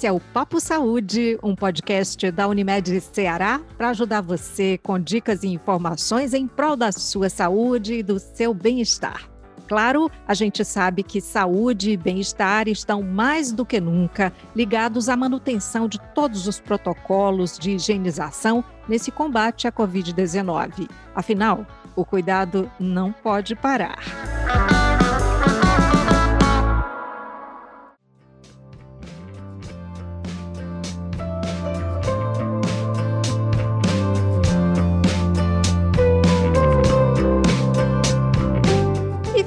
Esse 0.00 0.06
é 0.06 0.12
o 0.12 0.18
Papo 0.18 0.58
Saúde, 0.60 1.38
um 1.42 1.54
podcast 1.54 2.30
da 2.30 2.48
Unimed 2.48 3.02
Ceará 3.02 3.60
para 3.76 3.90
ajudar 3.90 4.22
você 4.22 4.78
com 4.82 4.98
dicas 4.98 5.42
e 5.42 5.48
informações 5.48 6.32
em 6.32 6.46
prol 6.46 6.74
da 6.74 6.90
sua 6.90 7.28
saúde 7.28 7.96
e 7.96 8.02
do 8.02 8.18
seu 8.18 8.54
bem-estar. 8.54 9.28
Claro, 9.68 10.10
a 10.26 10.32
gente 10.32 10.64
sabe 10.64 11.02
que 11.02 11.20
saúde 11.20 11.90
e 11.90 11.96
bem-estar 11.98 12.66
estão 12.66 13.02
mais 13.02 13.52
do 13.52 13.66
que 13.66 13.78
nunca 13.78 14.32
ligados 14.56 15.10
à 15.10 15.16
manutenção 15.18 15.86
de 15.86 16.00
todos 16.14 16.46
os 16.46 16.58
protocolos 16.58 17.58
de 17.58 17.72
higienização 17.72 18.64
nesse 18.88 19.10
combate 19.10 19.68
à 19.68 19.72
Covid-19. 19.72 20.88
Afinal, 21.14 21.66
o 21.94 22.06
cuidado 22.06 22.72
não 22.80 23.12
pode 23.12 23.54
parar. 23.54 23.98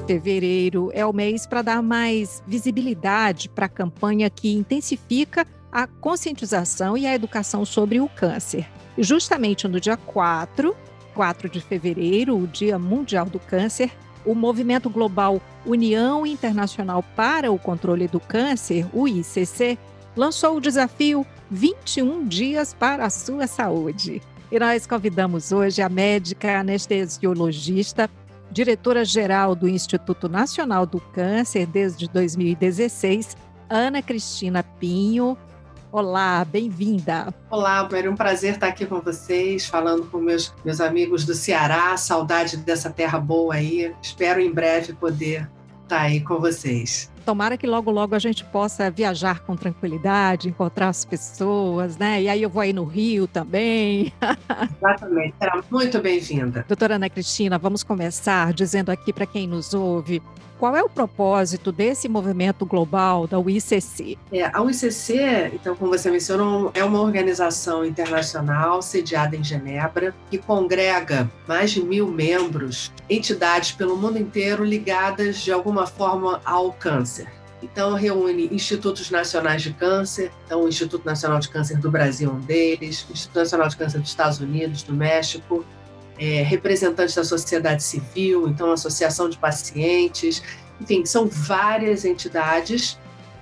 Fevereiro 0.05 0.91
é 0.93 1.05
o 1.05 1.13
mês 1.13 1.45
para 1.45 1.61
dar 1.61 1.81
mais 1.81 2.43
visibilidade 2.45 3.49
para 3.49 3.65
a 3.65 3.69
campanha 3.69 4.29
que 4.29 4.53
intensifica 4.53 5.47
a 5.71 5.87
conscientização 5.87 6.97
e 6.97 7.07
a 7.07 7.15
educação 7.15 7.65
sobre 7.65 7.99
o 7.99 8.07
câncer. 8.09 8.67
E 8.97 9.03
justamente 9.03 9.67
no 9.67 9.79
dia 9.79 9.97
4, 9.97 10.75
4 11.15 11.49
de 11.49 11.61
fevereiro, 11.61 12.37
o 12.37 12.47
Dia 12.47 12.77
Mundial 12.77 13.25
do 13.25 13.39
Câncer, 13.39 13.91
o 14.25 14.35
movimento 14.35 14.89
global 14.89 15.41
União 15.65 16.25
Internacional 16.25 17.03
para 17.15 17.51
o 17.51 17.57
Controle 17.57 18.07
do 18.07 18.19
Câncer, 18.19 18.85
o 18.93 19.07
ICC, 19.07 19.77
lançou 20.15 20.57
o 20.57 20.61
desafio 20.61 21.25
21 21.49 22.27
dias 22.27 22.73
para 22.73 23.05
a 23.05 23.09
sua 23.09 23.47
saúde. 23.47 24.21
E 24.51 24.59
nós 24.59 24.85
convidamos 24.85 25.51
hoje 25.51 25.81
a 25.81 25.89
médica 25.89 26.59
anestesiologista 26.59 28.07
diretora-geral 28.53 29.55
do 29.55 29.67
Instituto 29.67 30.29
Nacional 30.29 30.85
do 30.85 30.99
Câncer 30.99 31.65
desde 31.65 32.07
2016, 32.07 33.35
Ana 33.67 34.01
Cristina 34.01 34.63
Pinho. 34.63 35.35
Olá, 35.91 36.45
bem-vinda. 36.45 37.33
Olá, 37.49 37.87
é 37.91 38.09
um 38.09 38.15
prazer 38.15 38.53
estar 38.53 38.67
aqui 38.67 38.85
com 38.85 38.99
vocês, 39.01 39.65
falando 39.65 40.05
com 40.05 40.19
meus, 40.19 40.53
meus 40.63 40.79
amigos 40.79 41.25
do 41.25 41.33
Ceará. 41.33 41.97
Saudade 41.97 42.57
dessa 42.57 42.89
terra 42.89 43.19
boa 43.19 43.55
aí. 43.55 43.93
Espero 44.01 44.39
em 44.39 44.51
breve 44.51 44.93
poder 44.93 45.49
estar 45.83 46.01
aí 46.01 46.21
com 46.21 46.39
vocês. 46.39 47.11
Tomara 47.25 47.57
que 47.57 47.65
logo, 47.65 47.89
logo 47.89 48.15
a 48.15 48.19
gente 48.19 48.43
possa 48.43 48.91
viajar 48.91 49.39
com 49.41 49.55
tranquilidade, 49.55 50.49
encontrar 50.49 50.89
as 50.89 51.05
pessoas, 51.05 51.97
né? 51.97 52.21
E 52.21 52.29
aí 52.29 52.41
eu 52.41 52.49
vou 52.49 52.61
aí 52.61 52.73
no 52.73 52.83
Rio 52.83 53.27
também. 53.27 54.11
Exatamente, 54.77 55.35
será 55.39 55.63
muito 55.71 56.01
bem-vinda. 56.01 56.65
Doutora 56.67 56.95
Ana 56.95 57.09
Cristina, 57.09 57.57
vamos 57.57 57.81
começar 57.83 58.51
dizendo 58.53 58.89
aqui 58.91 59.13
para 59.13 59.25
quem 59.25 59.47
nos 59.47 59.73
ouve 59.73 60.21
qual 60.63 60.77
é 60.77 60.81
o 60.81 60.87
propósito 60.87 61.73
desse 61.73 62.07
movimento 62.07 62.65
global 62.65 63.27
da 63.27 63.37
UICC? 63.37 64.17
É, 64.31 64.45
a 64.45 64.61
UICC, 64.61 65.51
então, 65.53 65.75
como 65.75 65.91
você 65.91 66.09
mencionou, 66.09 66.71
é 66.73 66.81
uma 66.85 67.01
organização 67.01 67.83
internacional 67.83 68.81
sediada 68.81 69.35
em 69.35 69.43
Genebra 69.43 70.15
que 70.31 70.37
congrega 70.37 71.29
mais 71.45 71.71
de 71.71 71.83
mil 71.83 72.07
membros, 72.07 72.93
entidades 73.09 73.73
pelo 73.73 73.97
mundo 73.97 74.17
inteiro 74.17 74.63
ligadas 74.63 75.41
de 75.41 75.51
alguma 75.51 75.85
forma 75.85 76.39
ao 76.45 76.71
câncer. 76.71 77.27
Então, 77.61 77.93
reúne 77.95 78.47
institutos 78.49 79.11
nacionais 79.11 79.61
de 79.61 79.73
câncer, 79.73 80.31
então 80.45 80.63
o 80.63 80.69
Instituto 80.69 81.05
Nacional 81.05 81.39
de 81.39 81.49
Câncer 81.49 81.77
do 81.77 81.91
Brasil 81.91 82.29
é 82.29 82.33
um 82.33 82.39
deles, 82.39 83.05
o 83.09 83.11
Instituto 83.11 83.39
Nacional 83.39 83.67
de 83.67 83.75
Câncer 83.75 83.99
dos 83.99 84.09
Estados 84.09 84.39
Unidos, 84.39 84.83
do 84.83 84.93
México, 84.93 85.65
é, 86.17 86.41
representantes 86.41 87.15
da 87.15 87.23
sociedade 87.23 87.83
civil, 87.83 88.47
então 88.47 88.71
associação 88.71 89.29
de 89.29 89.37
pacientes, 89.37 90.41
enfim, 90.79 91.05
são 91.05 91.27
várias 91.27 92.05
entidades 92.05 92.99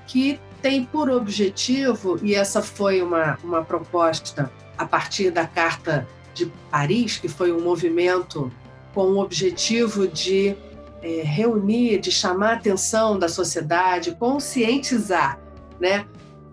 que 0.08 0.40
têm 0.62 0.86
por 0.86 1.10
objetivo, 1.10 2.20
e 2.22 2.36
essa 2.36 2.62
foi 2.62 3.02
uma, 3.02 3.38
uma 3.44 3.64
proposta 3.64 4.52
a 4.78 4.86
partir 4.86 5.32
da 5.32 5.46
Carta 5.46 6.08
de 6.34 6.46
Paris, 6.70 7.18
que 7.18 7.28
foi 7.28 7.52
um 7.52 7.62
movimento 7.62 8.52
com 8.94 9.04
o 9.12 9.20
objetivo 9.20 10.08
de 10.08 10.56
é, 11.02 11.22
reunir, 11.24 12.00
de 12.00 12.12
chamar 12.12 12.52
a 12.52 12.54
atenção 12.54 13.18
da 13.18 13.28
sociedade, 13.28 14.16
conscientizar 14.20 15.40
né, 15.80 16.06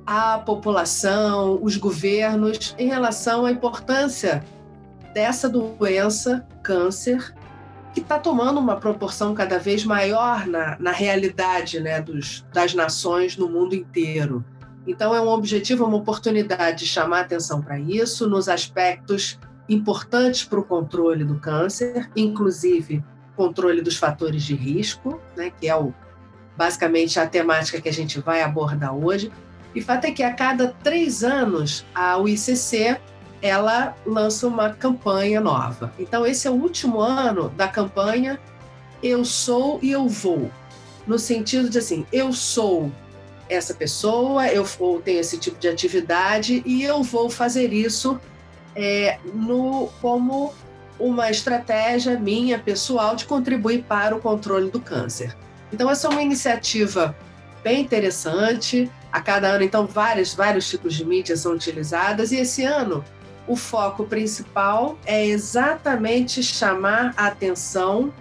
a 0.06 0.38
população, 0.38 1.58
os 1.62 1.76
governos, 1.76 2.74
em 2.78 2.88
relação 2.88 3.44
à 3.44 3.50
importância 3.50 4.42
dessa 5.12 5.48
doença, 5.48 6.46
câncer, 6.62 7.34
que 7.92 8.00
está 8.00 8.18
tomando 8.18 8.60
uma 8.60 8.76
proporção 8.76 9.34
cada 9.34 9.58
vez 9.58 9.84
maior 9.84 10.46
na, 10.46 10.76
na 10.78 10.92
realidade 10.92 11.80
né, 11.80 12.00
dos, 12.00 12.46
das 12.52 12.74
nações 12.74 13.36
no 13.36 13.48
mundo 13.48 13.74
inteiro. 13.74 14.44
Então, 14.86 15.14
é 15.14 15.20
um 15.20 15.28
objetivo, 15.28 15.84
uma 15.84 15.96
oportunidade 15.96 16.80
de 16.80 16.86
chamar 16.86 17.20
atenção 17.20 17.60
para 17.60 17.78
isso, 17.78 18.28
nos 18.28 18.48
aspectos 18.48 19.38
importantes 19.68 20.44
para 20.44 20.60
o 20.60 20.64
controle 20.64 21.24
do 21.24 21.38
câncer, 21.38 22.08
inclusive 22.16 23.04
controle 23.36 23.80
dos 23.80 23.96
fatores 23.96 24.42
de 24.42 24.54
risco, 24.54 25.20
né, 25.36 25.50
que 25.50 25.68
é 25.68 25.76
o, 25.76 25.94
basicamente 26.56 27.20
a 27.20 27.26
temática 27.26 27.80
que 27.80 27.88
a 27.88 27.92
gente 27.92 28.18
vai 28.18 28.42
abordar 28.42 28.94
hoje. 28.94 29.30
E 29.74 29.80
fato 29.80 30.06
é 30.06 30.10
que 30.10 30.22
a 30.22 30.32
cada 30.32 30.68
três 30.82 31.22
anos 31.22 31.86
a 31.94 32.18
UICC 32.18 32.98
ela 33.40 33.96
lança 34.04 34.46
uma 34.46 34.70
campanha 34.70 35.40
nova. 35.40 35.92
Então, 35.98 36.26
esse 36.26 36.46
é 36.46 36.50
o 36.50 36.54
último 36.54 37.00
ano 37.00 37.50
da 37.50 37.68
campanha 37.68 38.38
Eu 39.02 39.24
Sou 39.24 39.78
e 39.82 39.90
Eu 39.90 40.08
Vou. 40.08 40.50
No 41.06 41.18
sentido 41.18 41.68
de 41.70 41.78
assim, 41.78 42.06
eu 42.12 42.32
sou 42.32 42.92
essa 43.48 43.72
pessoa, 43.72 44.48
eu 44.48 44.64
tenho 45.04 45.20
esse 45.20 45.38
tipo 45.38 45.58
de 45.58 45.68
atividade 45.68 46.62
e 46.66 46.82
eu 46.82 47.02
vou 47.02 47.30
fazer 47.30 47.72
isso 47.72 48.20
é, 48.76 49.18
no, 49.32 49.88
como 50.02 50.52
uma 50.98 51.30
estratégia 51.30 52.18
minha 52.18 52.58
pessoal 52.58 53.16
de 53.16 53.24
contribuir 53.24 53.84
para 53.84 54.14
o 54.14 54.20
controle 54.20 54.70
do 54.70 54.80
câncer. 54.80 55.34
Então, 55.72 55.90
essa 55.90 56.08
é 56.08 56.10
uma 56.10 56.22
iniciativa 56.22 57.16
bem 57.62 57.80
interessante. 57.80 58.90
A 59.10 59.20
cada 59.20 59.48
ano, 59.48 59.64
então, 59.64 59.86
vários, 59.86 60.34
vários 60.34 60.68
tipos 60.68 60.94
de 60.94 61.04
mídias 61.04 61.40
são 61.40 61.52
utilizadas. 61.52 62.32
E 62.32 62.36
esse 62.36 62.64
ano, 62.64 63.04
o 63.48 63.56
foco 63.56 64.04
principal 64.04 64.98
é 65.06 65.26
exatamente 65.26 66.42
chamar 66.42 67.14
a 67.16 67.26
atenção 67.26 68.12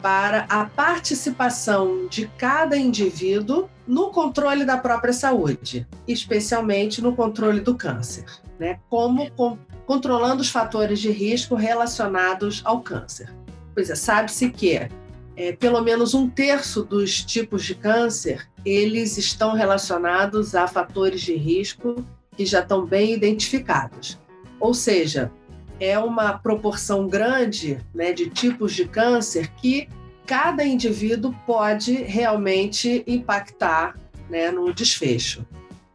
para 0.00 0.46
a 0.48 0.64
participação 0.64 2.08
de 2.08 2.26
cada 2.36 2.76
indivíduo 2.76 3.68
no 3.86 4.10
controle 4.10 4.64
da 4.64 4.76
própria 4.76 5.12
saúde, 5.12 5.86
especialmente 6.08 7.00
no 7.00 7.14
controle 7.14 7.60
do 7.60 7.76
câncer, 7.76 8.24
né? 8.58 8.80
Como 8.90 9.30
com, 9.32 9.56
controlando 9.86 10.42
os 10.42 10.50
fatores 10.50 10.98
de 10.98 11.10
risco 11.10 11.54
relacionados 11.54 12.62
ao 12.64 12.80
câncer. 12.80 13.32
Pois 13.74 13.90
é, 13.90 13.94
sabe-se 13.94 14.50
que 14.50 14.88
é, 15.36 15.52
pelo 15.52 15.80
menos 15.80 16.14
um 16.14 16.28
terço 16.28 16.82
dos 16.82 17.24
tipos 17.24 17.64
de 17.64 17.74
câncer 17.74 18.48
eles 18.64 19.16
estão 19.16 19.54
relacionados 19.54 20.54
a 20.54 20.66
fatores 20.66 21.20
de 21.20 21.34
risco 21.34 22.04
que 22.36 22.46
já 22.46 22.60
estão 22.60 22.84
bem 22.84 23.12
identificados. 23.12 24.18
Ou 24.62 24.72
seja, 24.72 25.32
é 25.80 25.98
uma 25.98 26.34
proporção 26.34 27.08
grande 27.08 27.80
né, 27.92 28.12
de 28.12 28.30
tipos 28.30 28.72
de 28.72 28.86
câncer 28.86 29.50
que 29.56 29.88
cada 30.24 30.64
indivíduo 30.64 31.34
pode 31.44 31.92
realmente 31.94 33.02
impactar 33.04 33.98
né, 34.30 34.52
no 34.52 34.72
desfecho. 34.72 35.44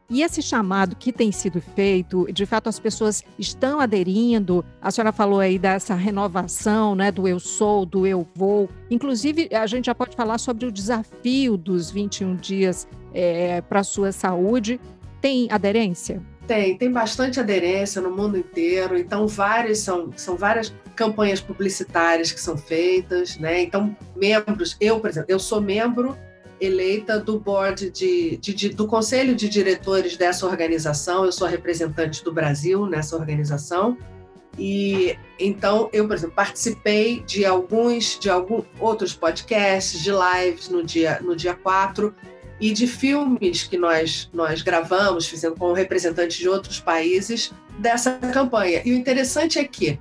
E 0.10 0.22
esse 0.22 0.42
chamado 0.42 0.98
que 0.98 1.14
tem 1.14 1.31
sido 1.31 1.62
feito, 1.62 2.28
de 2.30 2.46
fato 2.46 2.68
as 2.68 2.78
pessoas 2.78 3.24
estão 3.40 3.80
aderindo. 3.80 4.66
A 4.81 4.92
senhora 4.92 5.14
falou 5.14 5.40
aí 5.40 5.58
dessa 5.58 5.96
renovação, 5.96 6.94
né, 6.94 7.10
do 7.10 7.25
eu 7.25 7.40
sou, 7.40 7.86
do 7.86 8.06
eu 8.06 8.28
vou. 8.36 8.69
Inclusive, 8.92 9.48
a 9.54 9.66
gente 9.66 9.86
já 9.86 9.96
pode 9.96 10.14
falar 10.14 10.40
sobre 10.40 10.66
o 10.66 10.72
desafio 10.74 11.56
dos 11.56 11.90
21 11.90 12.36
dias 12.36 12.86
é, 13.14 13.62
para 13.62 13.80
a 13.80 13.84
sua 13.86 14.12
saúde. 14.12 14.78
Tem 15.22 15.48
aderência? 15.50 16.22
Tem, 16.48 16.78
tem 16.78 16.90
bastante 16.90 17.40
aderência 17.40 18.02
no 18.02 18.10
mundo 18.10 18.38
inteiro, 18.38 18.98
então 18.98 19.28
várias 19.28 19.80
são, 19.80 20.12
são 20.16 20.38
várias 20.38 20.74
campanhas 20.96 21.42
publicitárias 21.42 22.32
que 22.32 22.40
são 22.40 22.58
feitas, 22.58 23.38
né? 23.38 23.62
Então, 23.62 23.96
membros, 24.16 24.78
eu, 24.80 25.00
por 25.00 25.10
exemplo, 25.10 25.30
eu 25.30 25.40
sou 25.40 25.62
membro 25.62 26.18
eleita 26.60 27.20
do 27.20 27.40
board 27.40 27.90
de, 27.92 28.38
de, 28.38 28.54
de, 28.54 28.70
do 28.70 28.88
conselho 28.88 29.36
de 29.36 29.48
diretores 29.48 30.18
dessa 30.18 30.46
organização, 30.46 31.26
eu 31.26 31.32
sou 31.32 31.48
representante 31.48 32.24
do 32.24 32.32
Brasil 32.32 32.86
nessa 32.86 33.16
organização. 33.16 33.98
E 34.58 35.16
então 35.40 35.88
eu, 35.94 36.08
por 36.08 36.16
exemplo, 36.16 36.36
participei 36.36 37.22
de 37.22 37.46
alguns 37.46 38.18
de 38.18 38.28
alguns 38.28 38.66
outros 38.80 39.14
podcasts, 39.14 40.02
de 40.02 40.10
lives 40.10 40.68
no 40.68 40.84
dia 40.84 41.20
no 41.22 41.36
dia 41.36 41.54
4 41.54 42.16
e 42.59 42.71
de 42.71 42.88
filmes 42.88 43.63
que 43.63 43.77
nós, 43.77 44.30
nós 44.33 44.62
gravamos, 44.62 45.27
fizemos 45.27 45.57
com 45.59 45.74
representantes 45.74 46.38
de 46.38 46.50
outros 46.50 46.80
países 46.80 47.51
dessa 47.80 48.13
campanha. 48.13 48.81
E 48.83 48.92
o 48.92 48.95
interessante 48.95 49.59
é 49.59 49.63
que 49.63 50.00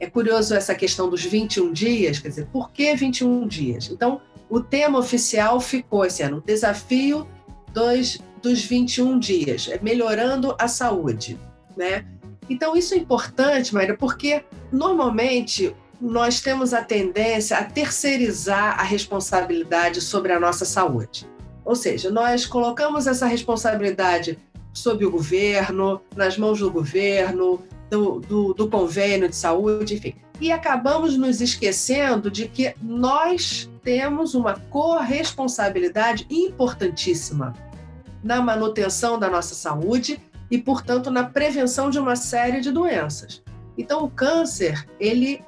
é 0.00 0.08
curioso 0.08 0.54
essa 0.54 0.74
questão 0.74 1.10
dos 1.10 1.24
21 1.24 1.72
dias, 1.72 2.18
quer 2.18 2.28
dizer, 2.28 2.46
por 2.46 2.70
que 2.70 2.94
21 2.94 3.46
dias? 3.46 3.90
Então, 3.90 4.20
o 4.48 4.60
tema 4.60 4.98
oficial 4.98 5.60
ficou 5.60 6.04
esse 6.04 6.22
ano, 6.22 6.42
desafio 6.44 7.28
dos, 7.72 8.18
dos 8.42 8.62
21 8.62 9.18
dias, 9.18 9.68
é 9.68 9.78
melhorando 9.82 10.54
a 10.58 10.68
saúde, 10.68 11.38
né? 11.76 12.06
Então, 12.48 12.74
isso 12.74 12.94
é 12.94 12.96
importante, 12.96 13.74
Maíra, 13.74 13.94
porque 13.94 14.42
normalmente 14.72 15.74
nós 16.00 16.40
temos 16.40 16.72
a 16.72 16.82
tendência 16.82 17.58
a 17.58 17.64
terceirizar 17.64 18.78
a 18.78 18.82
responsabilidade 18.82 20.00
sobre 20.00 20.32
a 20.32 20.40
nossa 20.40 20.64
saúde. 20.64 21.28
Ou 21.68 21.76
seja, 21.76 22.10
nós 22.10 22.46
colocamos 22.46 23.06
essa 23.06 23.26
responsabilidade 23.26 24.38
sob 24.72 25.04
o 25.04 25.10
governo, 25.10 26.00
nas 26.16 26.38
mãos 26.38 26.60
do 26.60 26.70
governo, 26.70 27.62
do, 27.90 28.20
do, 28.20 28.54
do 28.54 28.70
convênio 28.70 29.28
de 29.28 29.36
saúde, 29.36 29.96
enfim. 29.96 30.14
E 30.40 30.50
acabamos 30.50 31.18
nos 31.18 31.42
esquecendo 31.42 32.30
de 32.30 32.48
que 32.48 32.74
nós 32.80 33.68
temos 33.82 34.34
uma 34.34 34.54
corresponsabilidade 34.70 36.26
importantíssima 36.30 37.52
na 38.24 38.40
manutenção 38.40 39.18
da 39.18 39.28
nossa 39.28 39.54
saúde 39.54 40.18
e, 40.50 40.56
portanto, 40.56 41.10
na 41.10 41.24
prevenção 41.24 41.90
de 41.90 41.98
uma 41.98 42.16
série 42.16 42.62
de 42.62 42.72
doenças. 42.72 43.42
Então, 43.76 44.02
o 44.04 44.08
câncer, 44.08 44.88
ele, 44.98 45.42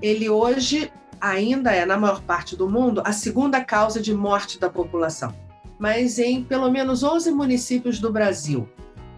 ele 0.00 0.30
hoje 0.30 0.92
ainda 1.20 1.72
é, 1.72 1.84
na 1.84 1.96
maior 1.96 2.22
parte 2.22 2.54
do 2.54 2.70
mundo, 2.70 3.02
a 3.04 3.10
segunda 3.10 3.64
causa 3.64 4.00
de 4.00 4.14
morte 4.14 4.60
da 4.60 4.70
população. 4.70 5.34
Mas 5.78 6.18
em 6.18 6.42
pelo 6.42 6.70
menos 6.70 7.02
11 7.02 7.30
municípios 7.32 7.98
do 7.98 8.12
Brasil, 8.12 8.68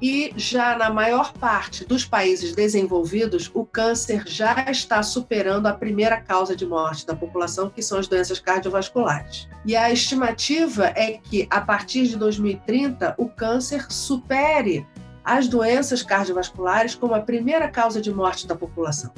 e 0.01 0.33
já 0.37 0.77
na 0.77 0.91
maior 0.91 1.33
parte 1.33 1.85
dos 1.85 2.05
países 2.05 2.55
desenvolvidos, 2.55 3.51
o 3.53 3.65
câncer 3.65 4.23
já 4.27 4.71
está 4.71 5.03
superando 5.03 5.67
a 5.67 5.73
primeira 5.73 6.21
causa 6.21 6.55
de 6.55 6.65
morte 6.65 7.05
da 7.05 7.17
população, 7.17 7.69
que 7.69 7.83
são 7.83 7.99
as 7.99 8.07
doenças 8.07 8.39
cardiovasculares. 8.39 9.49
E 9.67 9.77
a 9.77 9.91
estimativa 9.91 10.87
é 10.95 11.19
que, 11.19 11.49
a 11.51 11.61
partir 11.61 12.07
de 12.07 12.17
2030, 12.17 13.15
o 13.19 13.29
câncer 13.29 13.87
supere 13.91 14.87
as 15.25 15.49
doenças 15.49 16.03
cardiovasculares 16.03 16.95
como 16.95 17.15
a 17.15 17.21
primeira 17.21 17.69
causa 17.69 18.01
de 18.01 18.13
morte 18.13 18.47
da 18.47 18.55
população. 18.55 19.13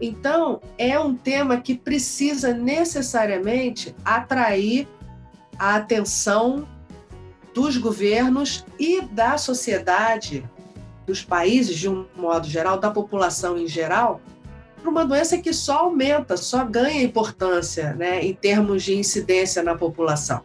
Então, 0.00 0.60
é 0.78 0.98
um 0.98 1.14
tema 1.14 1.60
que 1.60 1.74
precisa 1.74 2.52
necessariamente 2.52 3.94
atrair 4.04 4.86
a 5.58 5.76
atenção 5.76 6.66
dos 7.54 7.76
governos 7.76 8.64
e 8.78 9.00
da 9.00 9.38
sociedade, 9.38 10.48
dos 11.06 11.22
países 11.22 11.76
de 11.76 11.88
um 11.88 12.06
modo 12.16 12.48
geral, 12.48 12.78
da 12.78 12.90
população 12.90 13.56
em 13.56 13.66
geral, 13.66 14.20
para 14.80 14.90
uma 14.90 15.04
doença 15.04 15.38
que 15.38 15.52
só 15.52 15.78
aumenta, 15.78 16.36
só 16.36 16.64
ganha 16.64 17.02
importância 17.02 17.94
né, 17.94 18.24
em 18.24 18.34
termos 18.34 18.82
de 18.82 18.94
incidência 18.94 19.62
na 19.62 19.74
população. 19.74 20.42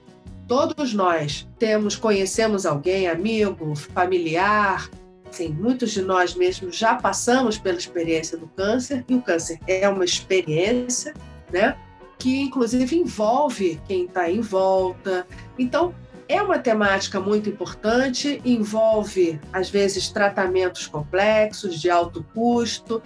Todos 0.48 0.94
nós 0.94 1.48
temos, 1.60 1.96
conhecemos 1.96 2.66
alguém, 2.66 3.08
amigo, 3.08 3.76
familiar, 3.76 4.90
Sim, 5.32 5.56
muitos 5.58 5.92
de 5.92 6.02
nós 6.02 6.36
mesmos 6.36 6.76
já 6.76 6.96
passamos 6.96 7.58
pela 7.58 7.78
experiência 7.78 8.38
do 8.38 8.48
câncer, 8.48 9.06
e 9.08 9.16
o 9.16 9.22
câncer 9.22 9.60
é 9.66 9.88
uma 9.88 10.04
experiência, 10.04 11.14
né? 11.52 11.78
Que 12.22 12.40
inclusive 12.40 12.96
envolve 12.96 13.82
quem 13.88 14.06
está 14.06 14.30
em 14.30 14.42
volta. 14.42 15.26
Então, 15.58 15.96
é 16.28 16.40
uma 16.40 16.60
temática 16.60 17.20
muito 17.20 17.50
importante, 17.50 18.40
envolve, 18.46 19.40
às 19.52 19.72
vezes, 19.72 20.10
tratamentos 20.10 20.86
complexos, 20.86 21.82
de 21.82 21.90
alto 21.90 22.24
custo. 22.32 23.02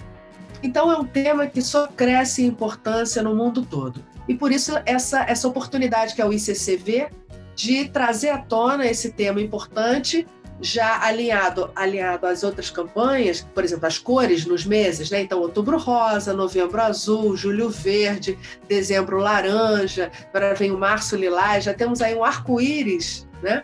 Então, 0.61 0.91
é 0.91 0.97
um 0.97 1.05
tema 1.05 1.47
que 1.47 1.61
só 1.61 1.87
cresce 1.87 2.43
em 2.43 2.47
importância 2.47 3.23
no 3.23 3.33
mundo 3.33 3.65
todo. 3.65 4.03
E 4.27 4.35
por 4.35 4.51
isso, 4.51 4.73
essa, 4.85 5.21
essa 5.21 5.47
oportunidade 5.47 6.13
que 6.13 6.21
é 6.21 6.25
o 6.25 6.33
ICCV 6.33 7.07
de 7.55 7.87
trazer 7.87 8.31
à 8.31 8.37
tona 8.37 8.85
esse 8.85 9.13
tema 9.13 9.39
importante 9.39 10.27
já 10.61 11.03
alinhado, 11.03 11.69
alinhado 11.75 12.25
às 12.25 12.43
outras 12.43 12.69
campanhas, 12.69 13.45
por 13.53 13.63
exemplo, 13.63 13.85
as 13.85 13.97
cores 13.97 14.45
nos 14.45 14.65
meses, 14.65 15.09
né? 15.09 15.21
Então, 15.21 15.39
outubro 15.39 15.77
rosa, 15.77 16.33
novembro 16.33 16.81
azul, 16.81 17.35
julho 17.35 17.69
verde, 17.69 18.37
dezembro 18.67 19.17
laranja, 19.17 20.11
agora 20.29 20.55
vem 20.55 20.71
o 20.71 20.77
março 20.77 21.15
lilás, 21.15 21.65
já 21.65 21.73
temos 21.73 22.01
aí 22.01 22.15
um 22.15 22.23
arco-íris, 22.23 23.27
né? 23.41 23.63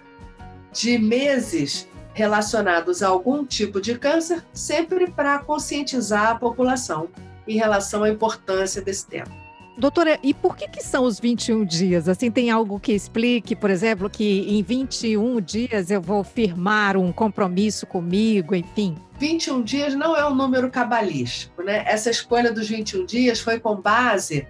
De 0.74 0.98
meses 0.98 1.88
relacionados 2.14 3.02
a 3.02 3.08
algum 3.08 3.46
tipo 3.46 3.80
de 3.80 3.98
câncer, 3.98 4.44
sempre 4.54 5.10
para 5.10 5.40
conscientizar 5.40 6.32
a 6.32 6.36
população 6.36 7.10
em 7.48 7.58
relação 7.58 8.04
à 8.04 8.10
importância 8.10 8.82
desse 8.82 9.08
tema. 9.08 9.32
Doutora, 9.78 10.20
e 10.22 10.34
por 10.34 10.56
que, 10.56 10.68
que 10.68 10.84
são 10.84 11.06
os 11.06 11.20
21 11.20 11.66
dias? 11.66 12.10
Assim, 12.10 12.30
tem 12.30 12.50
algo 12.50 12.80
que 12.80 12.92
explique, 12.92 13.56
por 13.56 13.70
exemplo, 13.70 14.10
que 14.10 14.42
em 14.48 14.62
21 14.62 15.40
dias 15.42 15.90
eu 15.90 16.02
vou 16.02 16.24
firmar 16.24 16.98
um 16.98 17.12
compromisso 17.12 17.88
comigo, 17.88 18.54
enfim? 18.54 18.96
21 19.18 19.62
dias 19.62 19.96
não 19.96 20.16
é 20.16 20.28
um 20.28 20.36
número 20.36 20.70
cabalístico, 20.70 21.64
né? 21.64 21.84
Essa 21.88 22.10
escolha 22.10 22.52
dos 22.52 22.68
21 22.68 23.06
dias 23.06 23.40
foi 23.40 23.60
com 23.60 23.76
base 23.76 24.48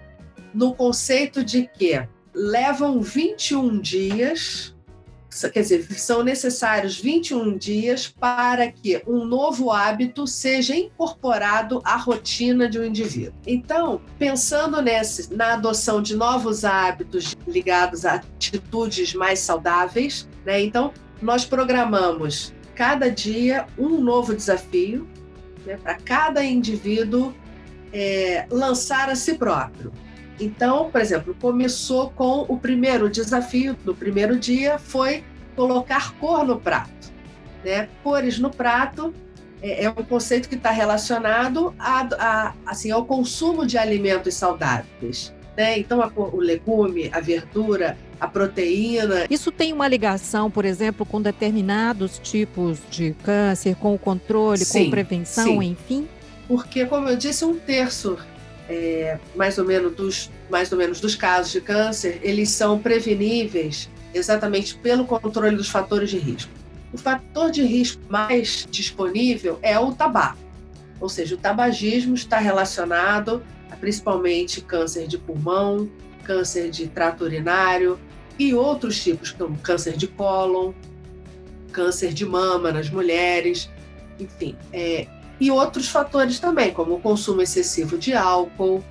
no 0.54 0.74
conceito 0.74 1.44
de 1.44 1.68
que 1.68 2.02
levam 2.34 3.02
21 3.02 3.80
dias 3.80 4.76
quer 5.50 5.62
dizer, 5.62 5.88
são 5.94 6.24
necessários 6.24 7.00
21 7.00 7.58
dias 7.58 8.08
para 8.08 8.72
que 8.72 9.02
um 9.08 9.26
novo 9.26 9.72
hábito 9.72 10.28
seja 10.28 10.76
incorporado 10.76 11.82
à 11.86 11.96
rotina 11.96 12.68
de 12.68 12.78
um 12.78 12.84
indivíduo. 12.84 13.34
Então, 13.48 14.02
pensando 14.20 14.82
nesse, 14.82 15.34
na 15.34 15.54
adoção 15.54 16.02
de 16.02 16.16
novos 16.16 16.66
hábitos 16.66 17.36
ligados 17.48 18.06
a 18.06 18.16
atitudes 18.16 19.14
mais 19.14 19.40
saudáveis, 19.40 20.28
né? 20.46 20.62
Então, 20.62 20.94
nós 21.22 21.46
programamos 21.46 22.54
cada 22.76 23.10
dia 23.10 23.68
um 23.78 24.02
novo 24.02 24.36
desafio 24.36 25.08
né, 25.66 25.78
para 25.78 25.96
cada 25.96 26.44
indivíduo 26.44 27.34
é, 27.94 28.46
lançar 28.50 29.10
a 29.10 29.16
si 29.16 29.36
próprio. 29.36 29.92
Então, 30.42 30.90
por 30.90 31.00
exemplo, 31.00 31.36
começou 31.40 32.10
com 32.10 32.46
o 32.48 32.58
primeiro 32.58 33.10
desafio 33.10 33.76
do 33.86 33.94
primeiro 33.94 34.40
dia 34.40 34.80
foi 34.80 35.24
colocar 35.56 36.14
cor 36.16 36.44
no 36.44 36.60
prato. 36.60 37.12
Né? 37.64 37.88
Cores 38.04 38.40
no 38.40 38.50
prato 38.50 39.14
é, 39.62 39.84
é 39.84 39.90
um 39.90 39.94
conceito 39.94 40.50
que 40.50 40.56
está 40.56 40.72
relacionado 40.72 41.76
a, 41.78 42.08
a, 42.18 42.54
assim, 42.66 42.90
ao 42.90 43.06
consumo 43.06 43.66
de 43.66 43.78
alimentos 43.78 44.34
saudáveis. 44.34 45.32
Né? 45.56 45.78
Então, 45.78 46.02
a, 46.02 46.12
o 46.16 46.38
legume, 46.38 47.12
a 47.14 47.20
verdura, 47.20 47.96
a 48.20 48.28
proteína. 48.28 49.28
Isso 49.30 49.52
tem 49.52 49.72
uma 49.72 49.88
ligação, 49.88 50.50
por 50.50 50.66
exemplo, 50.66 51.06
com 51.06 51.22
determinados 51.22 52.18
tipos 52.18 52.80
de 52.90 53.14
câncer, 53.24 53.76
com 53.76 53.94
o 53.94 54.00
controle, 54.00 54.66
sim, 54.66 54.86
com 54.86 54.90
prevenção, 54.90 55.60
sim. 55.60 55.72
enfim? 55.72 56.08
Porque, 56.48 56.86
como 56.86 57.08
eu 57.08 57.16
disse, 57.16 57.46
um 57.46 57.58
terço 57.58 58.18
é, 58.72 59.20
mais 59.36 59.58
ou 59.58 59.66
menos 59.66 59.94
dos 59.94 60.32
mais 60.50 60.72
ou 60.72 60.78
menos 60.78 61.00
dos 61.00 61.16
casos 61.16 61.52
de 61.52 61.62
câncer, 61.62 62.20
eles 62.24 62.50
são 62.50 62.80
preveníveis 62.80 63.90
exatamente 64.14 64.76
pelo 64.76 65.06
controle 65.06 65.56
dos 65.56 65.70
fatores 65.70 66.10
de 66.10 66.18
risco. 66.18 66.52
O 66.94 66.98
fator 66.98 67.52
de 67.52 67.64
risco 67.64 68.02
mais 68.10 68.68
disponível 68.70 69.60
é 69.62 69.80
o 69.80 69.94
tabaco, 69.94 70.40
ou 71.00 71.08
seja, 71.08 71.36
o 71.36 71.38
tabagismo 71.38 72.16
está 72.16 72.38
relacionado 72.38 73.42
a 73.70 73.76
principalmente 73.76 74.60
câncer 74.62 75.08
de 75.08 75.18
pulmão, 75.18 75.90
câncer 76.24 76.70
de 76.70 76.88
trato 76.88 77.24
urinário 77.24 77.98
e 78.38 78.54
outros 78.54 79.02
tipos, 79.02 79.32
como 79.32 79.58
câncer 79.60 79.96
de 79.96 80.08
cólon, 80.08 80.74
câncer 81.72 82.14
de 82.14 82.26
mama 82.26 82.72
nas 82.72 82.90
mulheres, 82.90 83.70
enfim, 84.20 84.56
é, 84.74 85.08
e 85.42 85.50
outros 85.50 85.90
fatores 85.90 86.40
também, 86.40 86.72
como 86.72 86.94
o 86.94 87.02
consumo 87.02 87.42
excessivo 87.42 87.98
de 87.98 88.14
álcool, 88.14 88.84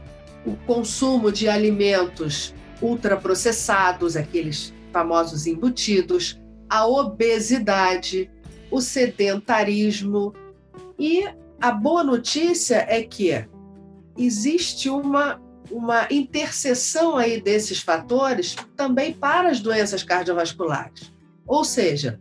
o 0.45 0.57
consumo 0.67 1.31
de 1.31 1.49
alimentos 1.49 2.53
ultraprocessados, 2.83 4.17
aqueles 4.17 4.75
famosos 4.93 5.47
embutidos, 5.47 6.41
a 6.69 6.85
obesidade, 6.89 8.29
o 8.69 8.81
sedentarismo. 8.81 10.35
E 10.99 11.25
a 11.61 11.71
boa 11.71 12.03
notícia 12.03 12.85
é 12.89 13.01
que 13.05 13.47
existe 14.19 14.91
uma, 14.91 15.41
uma 15.71 16.09
interseção 16.11 17.17
aí 17.17 17.41
desses 17.41 17.79
fatores 17.79 18.57
também 18.75 19.13
para 19.13 19.51
as 19.51 19.61
doenças 19.61 20.03
cardiovasculares. 20.03 21.13
Ou 21.47 21.65
seja, 21.65 22.21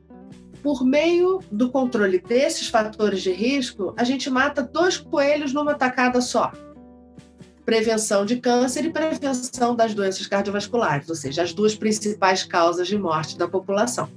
por 0.62 0.86
meio 0.86 1.40
do 1.52 1.70
controle 1.70 2.20
desses 2.20 2.68
fatores 2.68 3.22
de 3.22 3.32
risco, 3.32 3.94
a 3.98 4.04
gente 4.04 4.30
mata 4.30 4.62
dois 4.62 4.98
coelhos 4.98 5.54
numa 5.54 5.76
tacada 5.76 6.22
só 6.22 6.52
prevenção 7.70 8.26
de 8.26 8.38
câncer 8.38 8.86
e 8.86 8.90
prevenção 8.90 9.76
das 9.76 9.94
doenças 9.94 10.26
cardiovasculares, 10.26 11.08
ou 11.08 11.14
seja, 11.14 11.44
as 11.44 11.54
duas 11.54 11.76
principais 11.76 12.44
causas 12.44 12.88
de 12.88 12.98
morte 12.98 13.38
da 13.38 13.48
população. 13.48 14.10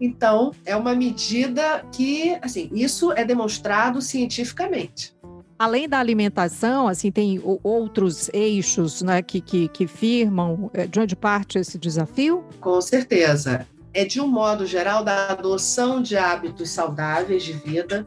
Então, 0.00 0.52
é 0.64 0.76
uma 0.76 0.94
medida 0.94 1.84
que, 1.92 2.38
assim, 2.40 2.70
isso 2.72 3.10
é 3.10 3.24
demonstrado 3.24 4.00
cientificamente. 4.00 5.12
Além 5.58 5.88
da 5.88 5.98
alimentação, 5.98 6.86
assim, 6.86 7.10
tem 7.10 7.38
outros 7.62 8.30
eixos 8.32 9.02
né, 9.02 9.20
que, 9.20 9.40
que, 9.40 9.66
que 9.68 9.86
firmam 9.88 10.70
eh, 10.72 10.86
de 10.86 11.00
onde 11.00 11.16
parte 11.16 11.58
esse 11.58 11.76
desafio? 11.76 12.44
Com 12.60 12.80
certeza. 12.80 13.66
É, 13.92 14.04
de 14.04 14.20
um 14.20 14.28
modo 14.28 14.64
geral, 14.66 15.02
da 15.02 15.30
adoção 15.30 16.00
de 16.00 16.16
hábitos 16.16 16.70
saudáveis 16.70 17.42
de 17.42 17.52
vida, 17.52 18.06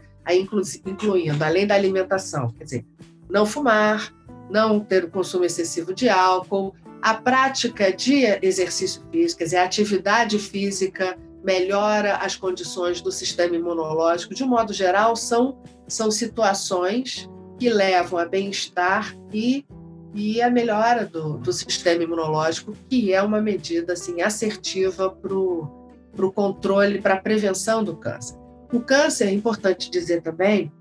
incluindo, 0.85 1.43
além 1.43 1.67
da 1.67 1.75
alimentação, 1.75 2.51
quer 2.51 2.63
dizer, 2.63 2.85
não 3.29 3.45
fumar, 3.45 4.13
não 4.49 4.79
ter 4.79 5.03
o 5.03 5.09
consumo 5.09 5.43
excessivo 5.43 5.93
de 5.93 6.07
álcool, 6.07 6.73
a 7.01 7.15
prática 7.15 7.91
de 7.91 8.23
exercício 8.41 9.01
físico, 9.11 9.39
quer 9.39 9.43
dizer, 9.45 9.57
a 9.57 9.65
atividade 9.65 10.39
física 10.39 11.17
melhora 11.43 12.15
as 12.15 12.35
condições 12.35 13.01
do 13.01 13.11
sistema 13.11 13.55
imunológico. 13.55 14.33
De 14.33 14.43
um 14.43 14.47
modo 14.47 14.71
geral, 14.71 15.15
são, 15.15 15.57
são 15.87 16.09
situações 16.09 17.29
que 17.59 17.69
levam 17.69 18.17
a 18.17 18.25
bem-estar 18.25 19.13
e, 19.33 19.65
e 20.13 20.41
a 20.41 20.49
melhora 20.49 21.05
do, 21.05 21.37
do 21.37 21.51
sistema 21.51 22.03
imunológico, 22.03 22.73
que 22.89 23.13
é 23.13 23.21
uma 23.21 23.41
medida 23.41 23.93
assim, 23.93 24.21
assertiva 24.21 25.09
para 25.09 25.35
o 25.35 26.31
controle, 26.33 27.01
para 27.01 27.15
a 27.15 27.21
prevenção 27.21 27.83
do 27.83 27.95
câncer. 27.95 28.35
O 28.71 28.79
câncer, 28.79 29.25
é 29.25 29.31
importante 29.31 29.89
dizer 29.89 30.21
também, 30.21 30.71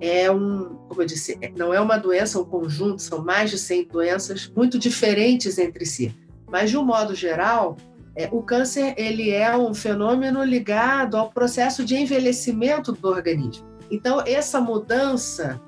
é 0.00 0.30
um, 0.30 0.76
como 0.88 1.02
eu 1.02 1.06
disse, 1.06 1.38
é, 1.40 1.50
não 1.50 1.74
é 1.74 1.80
uma 1.80 1.98
doença, 1.98 2.40
um 2.40 2.44
conjunto, 2.44 3.02
são 3.02 3.22
mais 3.22 3.50
de 3.50 3.58
100 3.58 3.88
doenças 3.88 4.50
muito 4.54 4.78
diferentes 4.78 5.58
entre 5.58 5.84
si. 5.84 6.14
Mas, 6.48 6.70
de 6.70 6.78
um 6.78 6.84
modo 6.84 7.14
geral, 7.14 7.76
é, 8.16 8.28
o 8.32 8.42
câncer 8.42 8.94
ele 8.96 9.30
é 9.30 9.56
um 9.56 9.74
fenômeno 9.74 10.42
ligado 10.42 11.16
ao 11.16 11.30
processo 11.30 11.84
de 11.84 11.96
envelhecimento 11.96 12.92
do 12.92 13.08
organismo. 13.08 13.66
Então, 13.90 14.22
essa 14.26 14.60
mudança 14.60 15.60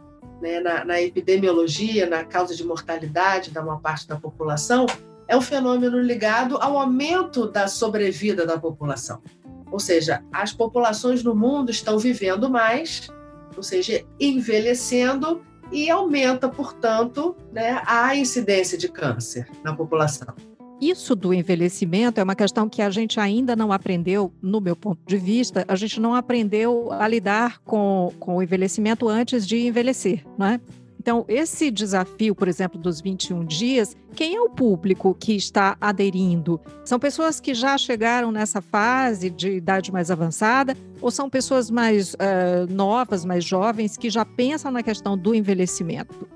né, 0.43 0.59
na, 0.59 0.85
na, 0.85 1.01
epidemiologia, 1.01 2.05
na 2.05 2.25
causa 2.25 2.55
de 2.55 2.65
mortalidade 2.65 3.53
da 3.53 3.63
maior 3.63 3.81
parte 3.81 4.09
da 4.09 4.17
população, 4.17 4.87
é 5.29 5.37
um 5.37 5.41
fenômeno 5.41 6.01
ligado 6.01 6.57
ao 6.57 6.77
aumento 6.77 7.47
da 7.47 7.69
sobrevida 7.69 8.45
da 8.45 8.59
população. 8.59 9.23
Ou 9.71 9.79
seja, 9.79 10.23
as 10.33 10.53
populações 10.53 11.23
no 11.23 11.35
mundo 11.35 11.71
estão 11.71 11.97
vivendo 11.97 12.51
mais, 12.51 13.09
ou 13.57 13.63
seja, 13.63 14.05
envelhecendo 14.19 15.41
e 15.71 15.89
aumenta, 15.89 16.49
portanto, 16.49 17.37
né, 17.53 17.81
a 17.87 18.15
incidência 18.17 18.77
de 18.77 18.89
câncer 18.89 19.49
na 19.63 19.75
população. 19.75 20.35
Isso 20.83 21.15
do 21.15 21.33
envelhecimento 21.33 22.19
é 22.19 22.25
uma 22.25 22.35
questão 22.35 22.69
que 22.69 22.83
a 22.83 22.91
gente 22.91 23.21
ainda 23.21 23.55
não 23.55 23.71
aprendeu, 23.71 24.33
no 24.43 24.61
meu 24.61 24.75
ponto 24.75 24.99
de 25.07 25.17
vista, 25.17 25.65
a 25.69 25.77
gente 25.77 26.01
não 26.01 26.13
aprendeu 26.13 26.91
a 26.91 27.07
lidar 27.07 27.61
com, 27.61 28.13
com 28.19 28.39
o 28.39 28.43
envelhecimento 28.43 29.09
antes 29.09 29.47
de 29.47 29.65
envelhecer, 29.65 30.25
não 30.37 30.45
é? 30.47 30.61
Então, 30.99 31.25
esse 31.29 31.71
desafio, 31.71 32.35
por 32.35 32.49
exemplo, 32.49 32.81
dos 32.81 33.01
21 33.01 33.45
dias, 33.45 33.97
quem 34.17 34.35
é 34.35 34.41
o 34.41 34.51
público 34.51 35.17
que 35.19 35.37
está 35.37 35.77
aderindo? 35.81 36.61
São 36.85 36.99
pessoas 36.99 37.39
que 37.39 37.55
já 37.55 37.79
chegaram 37.79 38.33
nessa 38.33 38.61
fase 38.61 39.31
de 39.31 39.51
idade 39.53 39.93
mais 39.93 40.11
avançada 40.11 40.77
ou 41.01 41.13
são 41.13 41.31
pessoas 41.31 41.71
mais 41.71 42.15
uh, 42.15 42.67
novas, 42.69 43.25
mais 43.25 43.45
jovens, 43.45 43.97
que 43.97 44.11
já 44.11 44.25
pensam 44.25 44.73
na 44.73 44.83
questão 44.83 45.17
do 45.17 45.33
envelhecimento? 45.33 46.29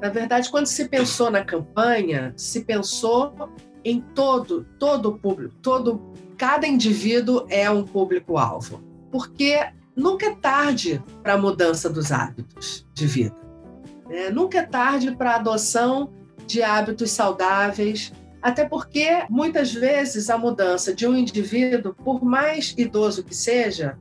Na 0.00 0.08
verdade, 0.08 0.50
quando 0.50 0.64
se 0.64 0.88
pensou 0.88 1.30
na 1.30 1.44
campanha, 1.44 2.32
se 2.34 2.64
pensou 2.64 3.34
em 3.84 4.00
todo, 4.00 4.66
todo 4.78 5.10
o 5.10 5.18
público, 5.18 5.54
todo, 5.62 6.12
cada 6.36 6.66
indivíduo 6.66 7.46
é 7.48 7.70
um 7.70 7.84
público-alvo. 7.84 8.82
Porque 9.10 9.58
nunca 9.96 10.26
é 10.26 10.34
tarde 10.34 11.02
para 11.22 11.34
a 11.34 11.38
mudança 11.38 11.88
dos 11.88 12.12
hábitos 12.12 12.86
de 12.94 13.06
vida. 13.06 13.36
Né? 14.08 14.30
Nunca 14.30 14.58
é 14.58 14.62
tarde 14.62 15.12
para 15.12 15.32
a 15.32 15.36
adoção 15.36 16.10
de 16.46 16.62
hábitos 16.62 17.10
saudáveis, 17.10 18.12
até 18.42 18.64
porque 18.64 19.24
muitas 19.28 19.72
vezes 19.72 20.30
a 20.30 20.38
mudança 20.38 20.94
de 20.94 21.06
um 21.06 21.16
indivíduo, 21.16 21.94
por 21.94 22.24
mais 22.24 22.74
idoso 22.76 23.22
que 23.22 23.34
seja, 23.34 23.98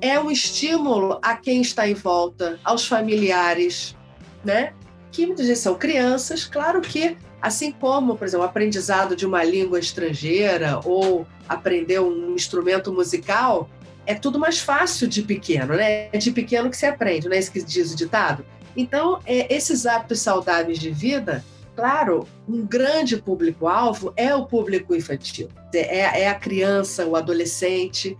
é 0.00 0.18
um 0.18 0.30
estímulo 0.30 1.18
a 1.22 1.36
quem 1.36 1.60
está 1.60 1.88
em 1.88 1.94
volta, 1.94 2.58
aos 2.64 2.86
familiares, 2.86 3.96
né? 4.44 4.74
Que 5.10 5.26
muitas 5.26 5.46
vezes 5.46 5.62
são 5.62 5.74
crianças, 5.74 6.44
claro 6.44 6.80
que 6.80 7.16
Assim 7.40 7.72
como, 7.72 8.16
por 8.16 8.26
exemplo, 8.26 8.44
o 8.44 8.48
aprendizado 8.48 9.16
de 9.16 9.26
uma 9.26 9.42
língua 9.42 9.78
estrangeira 9.78 10.80
ou 10.84 11.26
aprender 11.48 12.00
um 12.00 12.34
instrumento 12.34 12.92
musical, 12.92 13.68
é 14.06 14.14
tudo 14.14 14.38
mais 14.38 14.58
fácil 14.58 15.08
de 15.08 15.22
pequeno, 15.22 15.74
né? 15.74 16.08
É 16.12 16.18
de 16.18 16.30
pequeno 16.30 16.68
que 16.68 16.76
se 16.76 16.86
aprende, 16.86 17.28
não 17.28 17.34
é 17.34 17.38
isso 17.38 17.52
que 17.52 17.62
diz 17.62 17.92
o 17.92 17.96
ditado? 17.96 18.44
Então, 18.76 19.20
é, 19.26 19.52
esses 19.54 19.86
hábitos 19.86 20.20
saudáveis 20.20 20.78
de 20.78 20.90
vida, 20.90 21.44
claro, 21.74 22.26
um 22.48 22.64
grande 22.64 23.16
público-alvo 23.16 24.12
é 24.16 24.34
o 24.34 24.46
público 24.46 24.94
infantil. 24.94 25.48
É, 25.74 26.22
é 26.22 26.28
a 26.28 26.34
criança, 26.34 27.06
o 27.06 27.16
adolescente, 27.16 28.16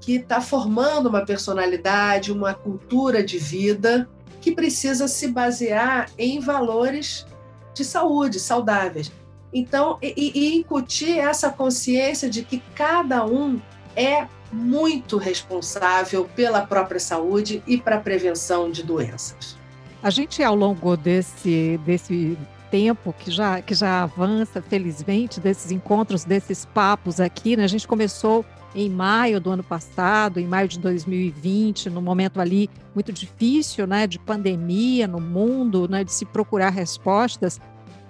que 0.00 0.16
está 0.16 0.40
formando 0.40 1.08
uma 1.08 1.24
personalidade, 1.24 2.32
uma 2.32 2.54
cultura 2.54 3.22
de 3.22 3.38
vida 3.38 4.08
que 4.40 4.52
precisa 4.52 5.08
se 5.08 5.28
basear 5.28 6.08
em 6.16 6.38
valores 6.38 7.26
de 7.76 7.84
saúde, 7.84 8.40
saudáveis. 8.40 9.12
Então, 9.52 9.98
e, 10.02 10.32
e 10.34 10.56
incutir 10.56 11.18
essa 11.18 11.50
consciência 11.50 12.28
de 12.28 12.42
que 12.42 12.62
cada 12.74 13.24
um 13.24 13.60
é 13.94 14.26
muito 14.52 15.16
responsável 15.16 16.28
pela 16.34 16.66
própria 16.66 17.00
saúde 17.00 17.62
e 17.66 17.78
para 17.78 17.96
a 17.96 18.00
prevenção 18.00 18.70
de 18.70 18.82
doenças. 18.82 19.56
A 20.02 20.10
gente, 20.10 20.42
ao 20.42 20.54
longo 20.54 20.96
desse, 20.96 21.78
desse 21.84 22.38
tempo 22.70 23.14
que 23.18 23.30
já, 23.30 23.60
que 23.60 23.74
já 23.74 24.02
avança, 24.02 24.62
felizmente, 24.62 25.40
desses 25.40 25.70
encontros, 25.70 26.24
desses 26.24 26.64
papos 26.64 27.20
aqui, 27.20 27.56
né? 27.56 27.64
a 27.64 27.68
gente 27.68 27.86
começou 27.86 28.44
em 28.74 28.90
maio 28.90 29.40
do 29.40 29.50
ano 29.50 29.62
passado, 29.62 30.38
em 30.38 30.46
maio 30.46 30.68
de 30.68 30.78
2020, 30.78 31.90
num 31.90 32.02
momento 32.02 32.40
ali 32.40 32.68
muito 32.94 33.12
difícil, 33.12 33.86
né, 33.86 34.06
de 34.06 34.18
pandemia 34.18 35.06
no 35.06 35.20
mundo, 35.20 35.88
né, 35.88 36.04
de 36.04 36.12
se 36.12 36.24
procurar 36.24 36.70
respostas. 36.70 37.60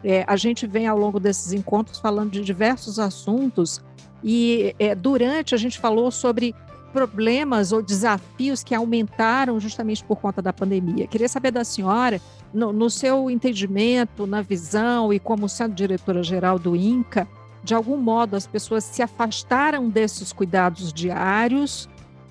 É, 0.03 0.25
a 0.27 0.37
gente 0.37 0.67
vem 0.67 0.87
ao 0.87 0.99
longo 0.99 1.19
desses 1.19 1.53
encontros 1.53 1.99
falando 1.99 2.31
de 2.31 2.43
diversos 2.43 2.99
assuntos 2.99 3.81
e 4.23 4.75
é, 4.79 4.95
durante 4.95 5.55
a 5.55 5.59
gente 5.59 5.79
falou 5.79 6.11
sobre 6.11 6.55
problemas 6.93 7.73
ou 7.73 7.83
desafios 7.83 8.65
que 8.65 8.75
aumentaram 8.75 9.61
justamente 9.61 10.03
por 10.03 10.17
conta 10.17 10.41
da 10.41 10.53
pandemia. 10.53 11.07
Queria 11.07 11.29
saber 11.29 11.51
da 11.51 11.63
senhora, 11.63 12.21
no, 12.55 12.73
no 12.73 12.89
seu 12.89 13.31
entendimento, 13.31 14.27
na 14.27 14.41
visão 14.41 15.13
e 15.13 15.21
como 15.21 15.49
sendo 15.49 15.75
diretora-geral 15.75 16.59
do 16.59 16.75
INCA, 16.75 17.29
de 17.67 17.75
algum 17.75 17.97
modo 17.97 18.37
as 18.37 18.47
pessoas 18.47 18.85
se 18.85 19.03
afastaram 19.03 19.89
desses 19.89 20.33
cuidados 20.33 20.93
diários 20.93 21.89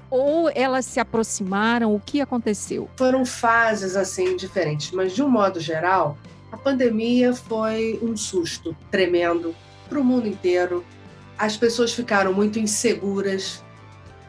ou 0.10 0.50
elas 0.56 0.86
se 0.86 0.98
aproximaram? 0.98 1.94
O 1.94 2.00
que 2.00 2.22
aconteceu? 2.22 2.90
Foram 2.96 3.26
fases 3.26 3.98
assim 3.98 4.38
diferentes, 4.38 4.92
mas 4.92 5.14
de 5.14 5.22
um 5.22 5.30
modo 5.30 5.60
geral, 5.60 6.18
a 6.54 6.56
pandemia 6.56 7.34
foi 7.34 8.00
um 8.02 8.16
susto 8.16 8.74
tremendo 8.90 9.54
para 9.90 10.00
o 10.00 10.04
mundo 10.06 10.26
inteiro. 10.26 10.86
As 11.38 11.58
pessoas 11.58 11.94
ficaram 11.94 12.32
muito 12.32 12.58
inseguras. 12.58 13.62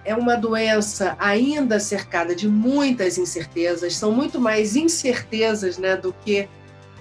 É 0.04 0.12
uma 0.12 0.34
doença 0.34 1.14
ainda 1.20 1.78
cercada 1.78 2.34
de 2.34 2.48
muitas 2.48 3.16
incertezas. 3.16 3.96
São 3.96 4.10
muito 4.10 4.40
mais 4.40 4.75
incertezas 4.75 5.78
né, 5.78 5.94
do 5.96 6.12
que 6.25 6.48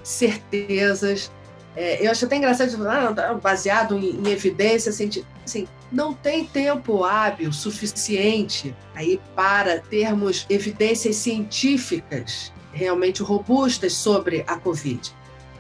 certezas. 0.04 1.32
É, 1.76 2.06
eu 2.06 2.12
acho 2.12 2.26
até 2.26 2.38
engraçado 2.38 2.88
ah, 2.88 3.34
baseado 3.34 3.98
em, 3.98 4.22
em 4.22 4.28
evidência. 4.30 4.90
Assim, 4.90 5.68
não 5.92 6.14
tem 6.14 6.46
tempo 6.46 7.04
hábil 7.04 7.52
suficiente 7.52 8.76
aí 8.96 9.20
para 9.36 9.80
termos 9.80 10.46
evidências 10.50 11.18
científicas 11.18 12.52
realmente 12.72 13.22
robustas 13.22 13.94
sobre 13.94 14.44
a 14.48 14.58
Covid. 14.58 15.14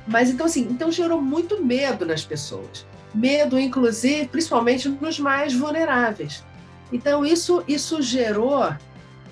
Mas 0.07 0.29
então 0.29 0.45
assim, 0.45 0.67
então 0.69 0.91
gerou 0.91 1.21
muito 1.21 1.63
medo 1.63 2.05
nas 2.05 2.23
pessoas. 2.23 2.85
Medo, 3.13 3.59
inclusive, 3.59 4.27
principalmente 4.27 4.89
nos 4.89 5.19
mais 5.19 5.53
vulneráveis. 5.53 6.43
Então 6.91 7.25
isso, 7.25 7.63
isso 7.67 8.01
gerou, 8.01 8.73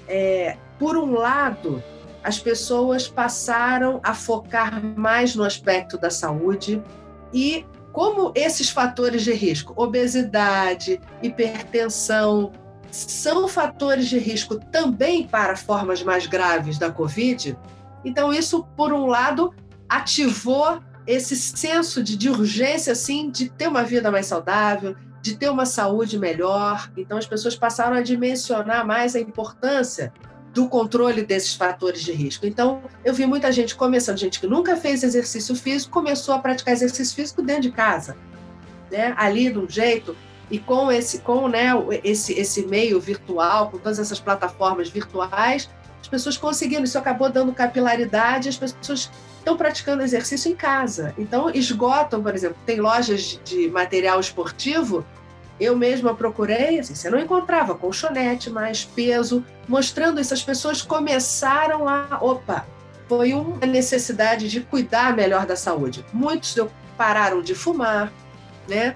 é, 0.08 0.58
por 0.80 0.98
um 0.98 1.14
lado, 1.14 1.84
as 2.24 2.40
pessoas 2.40 3.08
passaram 3.08 4.00
a 4.04 4.14
focar 4.14 4.82
mais 4.96 5.36
no 5.36 5.44
aspecto 5.44 5.98
da 5.98 6.10
saúde 6.10 6.82
e 7.34 7.66
como 7.92 8.32
esses 8.34 8.70
fatores 8.70 9.24
de 9.24 9.34
risco, 9.34 9.74
obesidade, 9.76 11.00
hipertensão, 11.22 12.52
são 12.90 13.48
fatores 13.48 14.08
de 14.08 14.18
risco 14.18 14.60
também 14.72 15.28
para 15.28 15.56
formas 15.56 16.02
mais 16.02 16.26
graves 16.26 16.78
da 16.78 16.92
Covid. 16.92 17.58
Então, 18.04 18.34
isso, 18.34 18.64
por 18.76 18.92
um 18.94 19.06
lado, 19.06 19.54
ativou 19.88 20.80
esse 21.06 21.36
senso 21.36 22.02
de, 22.02 22.16
de 22.16 22.30
urgência, 22.30 22.94
assim, 22.94 23.30
de 23.30 23.50
ter 23.50 23.68
uma 23.68 23.84
vida 23.84 24.12
mais 24.12 24.26
saudável, 24.26 24.96
de 25.22 25.36
ter 25.36 25.50
uma 25.50 25.66
saúde 25.66 26.18
melhor. 26.18 26.92
Então, 26.98 27.18
as 27.18 27.28
pessoas 27.28 27.56
passaram 27.56 27.96
a 27.96 28.02
dimensionar 28.02 28.86
mais 28.86 29.16
a 29.16 29.20
importância 29.20 30.12
do 30.54 30.70
controle 30.70 31.24
desses 31.24 31.56
fatores 31.56 32.02
de 32.02 32.12
risco. 32.12 32.46
Então, 32.46 32.84
eu 33.04 33.14
vi 33.14 33.26
muita 33.26 33.52
gente 33.52 33.76
começando, 33.76 34.18
gente 34.18 34.40
que 34.40 34.46
nunca 34.46 34.78
fez 34.78 35.04
exercício 35.04 35.56
físico, 35.56 35.92
começou 35.92 36.36
a 36.36 36.40
praticar 36.40 36.74
exercício 36.74 37.16
físico 37.16 37.42
dentro 37.42 37.64
de 37.64 37.72
casa, 37.72 38.16
né? 38.92 39.16
Ali 39.18 39.52
de 39.52 39.58
um 39.58 39.68
jeito 39.68 40.16
e 40.52 40.60
com 40.60 40.92
esse 40.92 41.20
com 41.20 41.48
né, 41.48 41.72
esse 42.04 42.34
esse 42.34 42.68
meio 42.68 43.02
virtual, 43.02 43.72
com 43.72 43.80
todas 43.80 43.98
essas 43.98 44.20
plataformas 44.20 44.90
virtuais, 44.90 45.68
as 46.00 46.08
pessoas 46.08 46.38
conseguiram, 46.38 46.84
isso 46.84 47.00
acabou 47.00 47.30
dando 47.32 47.52
capilaridade, 47.52 48.50
as 48.50 48.58
pessoas 48.58 49.10
estão 49.40 49.58
praticando 49.58 50.04
exercício 50.04 50.52
em 50.52 50.56
casa. 50.56 51.16
Então, 51.18 51.50
esgotam, 51.50 52.22
por 52.22 52.36
exemplo, 52.36 52.58
tem 52.66 52.80
lojas 52.80 53.40
de 53.44 53.70
material 53.70 54.20
esportivo 54.20 55.04
eu 55.60 55.76
mesma 55.76 56.16
procurei, 56.16 56.80
assim, 56.80 56.96
você 56.96 57.10
não 57.10 57.20
encontrava 57.20 57.76
colchonete, 57.76 58.50
mais 58.50 58.84
peso, 58.84 59.46
mostrando 59.68 60.20
isso. 60.20 60.34
As 60.34 60.44
pessoas 60.44 60.82
começaram 60.82 61.88
a. 61.88 62.18
Opa, 62.22 62.66
foi 63.08 63.34
uma 63.34 63.66
necessidade 63.66 64.50
de 64.50 64.62
cuidar 64.62 65.16
melhor 65.16 65.46
da 65.46 65.56
saúde. 65.56 66.04
Muitos 66.12 66.56
pararam 66.98 67.42
de 67.42 67.54
fumar, 67.54 68.12
né? 68.68 68.96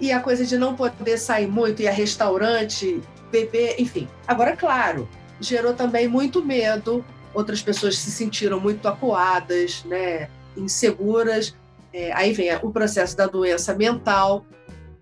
E 0.00 0.10
a 0.10 0.20
coisa 0.20 0.44
de 0.44 0.58
não 0.58 0.74
poder 0.74 1.16
sair 1.18 1.46
muito, 1.46 1.80
ir 1.82 1.88
a 1.88 1.92
restaurante, 1.92 3.00
beber, 3.30 3.76
enfim. 3.78 4.08
Agora, 4.26 4.56
claro, 4.56 5.08
gerou 5.40 5.74
também 5.74 6.08
muito 6.08 6.44
medo. 6.44 7.04
Outras 7.32 7.62
pessoas 7.62 7.96
se 7.96 8.10
sentiram 8.10 8.60
muito 8.60 8.86
acuadas, 8.88 9.84
né? 9.84 10.28
Inseguras. 10.56 11.54
É, 11.92 12.12
aí 12.12 12.32
vem 12.32 12.54
o 12.62 12.70
processo 12.70 13.16
da 13.16 13.26
doença 13.26 13.74
mental. 13.74 14.44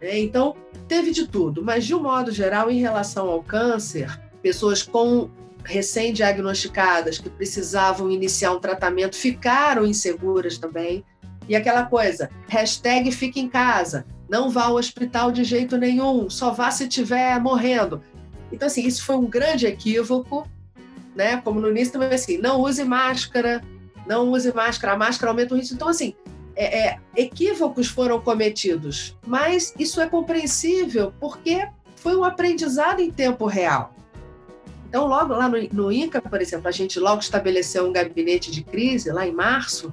Né? 0.01 0.19
Então, 0.19 0.57
teve 0.91 1.13
de 1.13 1.29
tudo, 1.29 1.63
mas 1.65 1.87
de 1.87 1.95
um 1.95 2.03
modo 2.03 2.33
geral, 2.33 2.69
em 2.69 2.81
relação 2.81 3.29
ao 3.29 3.45
câncer, 3.45 4.21
pessoas 4.43 4.83
com 4.83 5.31
recém-diagnosticadas 5.63 7.17
que 7.17 7.31
precisavam 7.31 8.11
iniciar 8.11 8.53
um 8.53 8.59
tratamento 8.59 9.15
ficaram 9.15 9.87
inseguras 9.87 10.59
também. 10.59 11.05
E 11.49 11.55
aquela 11.55 11.85
coisa, 11.85 12.29
hashtag 12.49 13.09
em 13.37 13.49
casa, 13.49 14.05
não 14.29 14.51
vá 14.51 14.65
ao 14.65 14.75
hospital 14.75 15.31
de 15.31 15.45
jeito 15.45 15.79
nenhum, 15.79 16.29
só 16.29 16.51
vá 16.51 16.73
se 16.73 16.89
estiver 16.89 17.39
morrendo. 17.41 18.03
Então, 18.51 18.67
assim, 18.67 18.85
isso 18.85 19.05
foi 19.05 19.15
um 19.15 19.27
grande 19.27 19.69
equívoco, 19.69 20.45
né? 21.15 21.37
Como 21.37 21.61
no 21.61 21.71
início 21.71 21.93
também, 21.93 22.13
assim, 22.13 22.37
não 22.37 22.61
use 22.63 22.83
máscara, 22.83 23.63
não 24.09 24.29
use 24.33 24.53
máscara, 24.53 24.95
a 24.95 24.99
máscara 24.99 25.31
aumenta 25.31 25.55
o 25.55 25.57
risco. 25.57 25.73
Então, 25.73 25.87
assim, 25.87 26.17
é, 26.57 26.89
é, 26.89 26.99
equívocos 27.17 27.89
foram 27.89 28.21
cometidos, 28.21 29.17
mas 29.27 29.75
isso 29.79 30.01
é 30.01 30.09
compreensível 30.09 31.13
porque 31.21 31.69
foi 31.97 32.17
um 32.17 32.25
aprendizado 32.25 33.01
em 33.01 33.11
tempo 33.11 33.47
real. 33.47 33.95
Então, 34.89 35.07
logo 35.07 35.35
lá 35.35 35.49
no, 35.49 35.57
no 35.73 35.93
INCA, 35.93 36.21
por 36.21 36.41
exemplo, 36.41 36.69
a 36.69 36.73
gente 36.73 36.99
logo 36.99 37.21
estabeleceu 37.21 37.87
um 37.87 37.93
gabinete 37.93 38.51
de 38.51 38.65
crise 38.65 39.11
lá 39.11 39.27
em 39.27 39.33
março, 39.33 39.91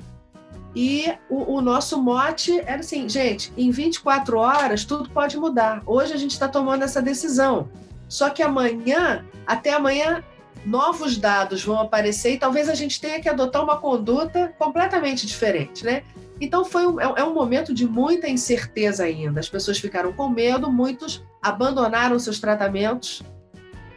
e 0.75 1.11
o, 1.27 1.55
o, 1.55 1.61
nosso 1.61 1.99
mote 1.99 2.59
era 2.59 2.81
assim, 2.81 3.09
gente, 3.09 3.51
em 3.57 3.71
24 3.71 4.37
horas 4.37 4.85
tudo 4.85 5.09
pode 5.09 5.35
mudar. 5.35 5.81
Hoje 5.87 6.13
a 6.13 6.17
gente 6.17 6.31
está 6.31 6.47
tomando 6.47 6.83
essa 6.83 7.01
decisão. 7.01 7.67
Só 8.07 8.29
que 8.29 8.43
amanhã, 8.43 9.25
até 9.45 9.73
amanhã, 9.73 10.23
novos 10.65 11.17
dados 11.17 11.63
vão 11.63 11.79
aparecer 11.79 12.33
e 12.33 12.37
talvez 12.37 12.69
a 12.69 12.75
gente 12.75 12.99
tenha 12.99 13.19
que 13.21 13.29
adotar 13.29 13.63
uma 13.63 13.77
conduta 13.77 14.53
completamente 14.57 15.25
diferente, 15.25 15.85
né? 15.85 16.03
Então 16.39 16.63
foi 16.63 16.85
um, 16.85 16.99
é, 16.99 17.13
é 17.17 17.23
um 17.23 17.33
momento 17.33 17.73
de 17.73 17.87
muita 17.87 18.27
incerteza 18.27 19.03
ainda. 19.03 19.39
As 19.39 19.49
pessoas 19.49 19.79
ficaram 19.79 20.13
com 20.13 20.29
medo, 20.29 20.71
muitos 20.71 21.23
abandonaram 21.41 22.19
seus 22.19 22.39
tratamentos, 22.39 23.23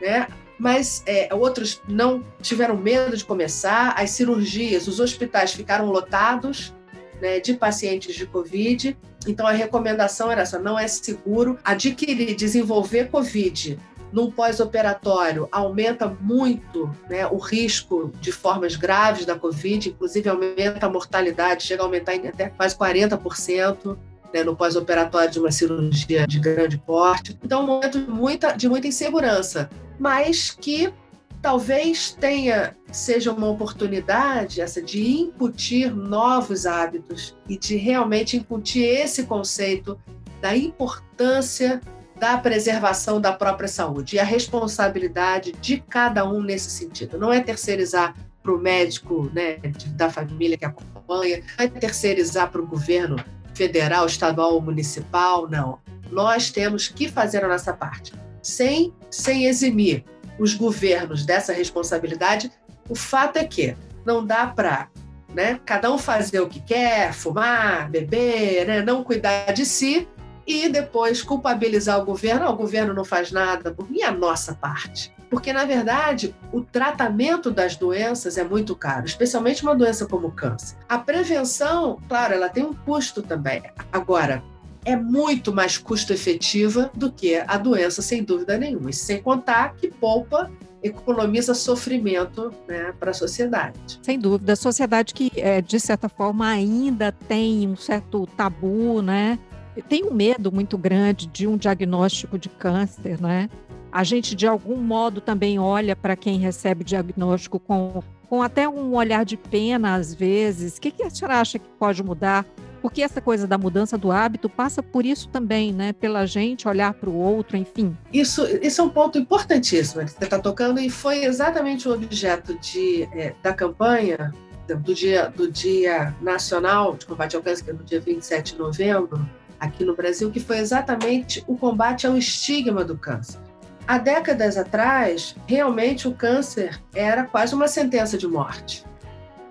né? 0.00 0.26
mas 0.60 1.02
é, 1.06 1.34
outros 1.34 1.80
não 1.88 2.22
tiveram 2.42 2.76
medo 2.76 3.16
de 3.16 3.24
começar. 3.24 3.94
As 3.96 4.10
cirurgias, 4.10 4.86
os 4.86 5.00
hospitais 5.00 5.52
ficaram 5.52 5.86
lotados 5.86 6.74
né, 7.20 7.40
de 7.40 7.54
pacientes 7.54 8.14
de 8.14 8.26
Covid. 8.26 8.94
Então 9.26 9.46
a 9.46 9.52
recomendação 9.52 10.30
era 10.30 10.42
essa: 10.42 10.58
não 10.58 10.78
é 10.78 10.86
seguro 10.86 11.58
adquirir, 11.64 12.34
desenvolver 12.34 13.08
Covid 13.08 13.78
num 14.12 14.30
pós-operatório 14.30 15.48
aumenta 15.52 16.08
muito 16.20 16.90
né, 17.08 17.26
o 17.26 17.36
risco 17.36 18.12
de 18.20 18.32
formas 18.32 18.76
graves 18.76 19.24
da 19.24 19.38
Covid, 19.38 19.88
inclusive 19.88 20.28
aumenta 20.28 20.86
a 20.86 20.88
mortalidade, 20.88 21.64
chega 21.64 21.82
a 21.82 21.86
aumentar 21.86 22.14
em 22.14 22.28
até 22.28 22.48
quase 22.48 22.76
40%. 22.76 23.96
Né, 24.32 24.44
no 24.44 24.54
pós-operatório 24.54 25.28
de 25.28 25.40
uma 25.40 25.50
cirurgia 25.50 26.24
de 26.24 26.38
grande 26.38 26.78
porte. 26.78 27.36
Então, 27.42 27.62
é 27.62 27.64
um 27.64 27.66
momento 27.66 27.98
de 27.98 28.08
muita, 28.08 28.52
de 28.52 28.68
muita 28.68 28.86
insegurança, 28.86 29.68
mas 29.98 30.52
que 30.52 30.94
talvez 31.42 32.12
tenha 32.12 32.76
seja 32.92 33.32
uma 33.32 33.48
oportunidade 33.48 34.60
essa 34.60 34.80
de 34.80 35.04
incutir 35.04 35.92
novos 35.92 36.66
hábitos 36.66 37.36
e 37.48 37.58
de 37.58 37.76
realmente 37.76 38.36
incutir 38.36 38.84
esse 38.84 39.24
conceito 39.24 39.98
da 40.40 40.56
importância 40.56 41.80
da 42.20 42.36
preservação 42.36 43.18
da 43.18 43.32
própria 43.32 43.66
saúde 43.66 44.16
e 44.16 44.18
a 44.18 44.24
responsabilidade 44.24 45.52
de 45.52 45.82
cada 45.88 46.28
um 46.28 46.42
nesse 46.42 46.70
sentido. 46.70 47.18
Não 47.18 47.32
é 47.32 47.40
terceirizar 47.40 48.14
para 48.42 48.52
o 48.52 48.58
médico 48.58 49.30
né, 49.32 49.56
da 49.96 50.10
família 50.10 50.58
que 50.58 50.66
acompanha, 50.66 51.42
não 51.58 51.64
é 51.64 51.68
terceirizar 51.68 52.50
para 52.50 52.60
o 52.60 52.66
governo 52.66 53.16
federal, 53.54 54.04
estadual 54.04 54.52
ou 54.52 54.60
municipal, 54.60 55.48
não. 55.48 55.78
Nós 56.10 56.50
temos 56.50 56.88
que 56.88 57.08
fazer 57.08 57.42
a 57.42 57.48
nossa 57.48 57.72
parte, 57.72 58.12
sem, 58.42 58.92
sem 59.10 59.46
eximir 59.46 60.04
os 60.38 60.52
governos 60.52 61.24
dessa 61.24 61.54
responsabilidade. 61.54 62.52
O 62.86 62.94
fato 62.94 63.38
é 63.38 63.44
que 63.44 63.74
não 64.04 64.26
dá 64.26 64.46
para 64.46 64.90
né, 65.34 65.58
cada 65.64 65.90
um 65.90 65.96
fazer 65.96 66.40
o 66.40 66.48
que 66.48 66.60
quer, 66.60 67.14
fumar, 67.14 67.88
beber, 67.88 68.66
né, 68.66 68.82
não 68.82 69.02
cuidar 69.02 69.52
de 69.52 69.64
si 69.64 70.06
e 70.46 70.68
depois 70.68 71.22
culpabilizar 71.22 72.00
o 72.00 72.04
governo. 72.04 72.48
o 72.48 72.56
governo 72.56 72.94
não 72.94 73.04
faz 73.04 73.30
nada, 73.30 73.74
e 73.90 74.02
a 74.02 74.10
nossa 74.10 74.54
parte? 74.54 75.12
Porque, 75.30 75.52
na 75.52 75.64
verdade, 75.64 76.34
o 76.52 76.60
tratamento 76.60 77.50
das 77.50 77.76
doenças 77.76 78.36
é 78.36 78.42
muito 78.42 78.74
caro, 78.74 79.06
especialmente 79.06 79.62
uma 79.62 79.76
doença 79.76 80.04
como 80.06 80.26
o 80.26 80.32
câncer. 80.32 80.76
A 80.88 80.98
prevenção, 80.98 81.98
claro, 82.08 82.34
ela 82.34 82.48
tem 82.48 82.64
um 82.64 82.74
custo 82.74 83.22
também. 83.22 83.62
Agora, 83.92 84.42
é 84.84 84.96
muito 84.96 85.52
mais 85.52 85.78
custo 85.78 86.12
efetiva 86.12 86.90
do 86.94 87.12
que 87.12 87.36
a 87.36 87.56
doença, 87.56 88.02
sem 88.02 88.24
dúvida 88.24 88.58
nenhuma. 88.58 88.90
E 88.90 88.92
sem 88.92 89.22
contar 89.22 89.74
que 89.74 89.88
poupa 89.88 90.50
economiza 90.82 91.54
sofrimento 91.54 92.52
né, 92.66 92.92
para 92.98 93.10
a 93.10 93.14
sociedade. 93.14 94.00
Sem 94.02 94.18
dúvida, 94.18 94.54
a 94.54 94.56
sociedade 94.56 95.12
que, 95.12 95.30
é, 95.36 95.60
de 95.60 95.78
certa 95.78 96.08
forma, 96.08 96.48
ainda 96.48 97.12
tem 97.12 97.68
um 97.68 97.76
certo 97.76 98.26
tabu, 98.36 99.02
né? 99.02 99.38
Tem 99.82 100.04
um 100.04 100.12
medo 100.12 100.52
muito 100.52 100.76
grande 100.76 101.26
de 101.26 101.46
um 101.46 101.56
diagnóstico 101.56 102.38
de 102.38 102.48
câncer, 102.48 103.20
né? 103.20 103.48
A 103.92 104.04
gente, 104.04 104.34
de 104.36 104.46
algum 104.46 104.76
modo, 104.76 105.20
também 105.20 105.58
olha 105.58 105.96
para 105.96 106.14
quem 106.14 106.38
recebe 106.38 106.84
diagnóstico 106.84 107.58
com, 107.58 108.02
com 108.28 108.42
até 108.42 108.68
um 108.68 108.94
olhar 108.94 109.24
de 109.24 109.36
pena, 109.36 109.94
às 109.96 110.14
vezes. 110.14 110.76
O 110.76 110.80
que, 110.80 110.90
que 110.92 111.02
a 111.02 111.10
senhora 111.10 111.40
acha 111.40 111.58
que 111.58 111.68
pode 111.78 112.02
mudar? 112.02 112.46
Porque 112.80 113.02
essa 113.02 113.20
coisa 113.20 113.46
da 113.46 113.58
mudança 113.58 113.98
do 113.98 114.10
hábito 114.10 114.48
passa 114.48 114.82
por 114.82 115.04
isso 115.04 115.28
também, 115.28 115.72
né? 115.72 115.92
Pela 115.92 116.24
gente 116.24 116.68
olhar 116.68 116.94
para 116.94 117.10
o 117.10 117.14
outro, 117.14 117.56
enfim. 117.56 117.96
Isso, 118.12 118.46
isso 118.62 118.80
é 118.80 118.84
um 118.84 118.88
ponto 118.88 119.18
importantíssimo 119.18 120.04
que 120.04 120.12
você 120.12 120.24
está 120.24 120.38
tocando 120.38 120.80
e 120.80 120.88
foi 120.88 121.24
exatamente 121.24 121.88
o 121.88 121.92
objeto 121.92 122.58
de, 122.58 123.02
é, 123.12 123.34
da 123.42 123.52
campanha 123.52 124.32
do 124.74 124.94
dia, 124.94 125.32
do 125.34 125.50
dia 125.50 126.14
Nacional 126.20 126.96
de 126.96 127.06
Combate 127.06 127.36
ao 127.36 127.42
Câncer, 127.42 127.64
que 127.64 127.70
é 127.70 127.72
no 127.72 127.84
dia 127.84 128.00
27 128.00 128.52
de 128.52 128.58
novembro, 128.58 129.20
aqui 129.60 129.84
no 129.84 129.94
Brasil, 129.94 130.30
que 130.30 130.40
foi 130.40 130.58
exatamente 130.58 131.44
o 131.46 131.56
combate 131.56 132.06
ao 132.06 132.16
estigma 132.16 132.82
do 132.82 132.96
câncer. 132.96 133.38
Há 133.86 133.98
décadas 133.98 134.56
atrás, 134.56 135.36
realmente 135.46 136.08
o 136.08 136.14
câncer 136.14 136.80
era 136.94 137.24
quase 137.24 137.54
uma 137.54 137.68
sentença 137.68 138.16
de 138.16 138.26
morte. 138.26 138.84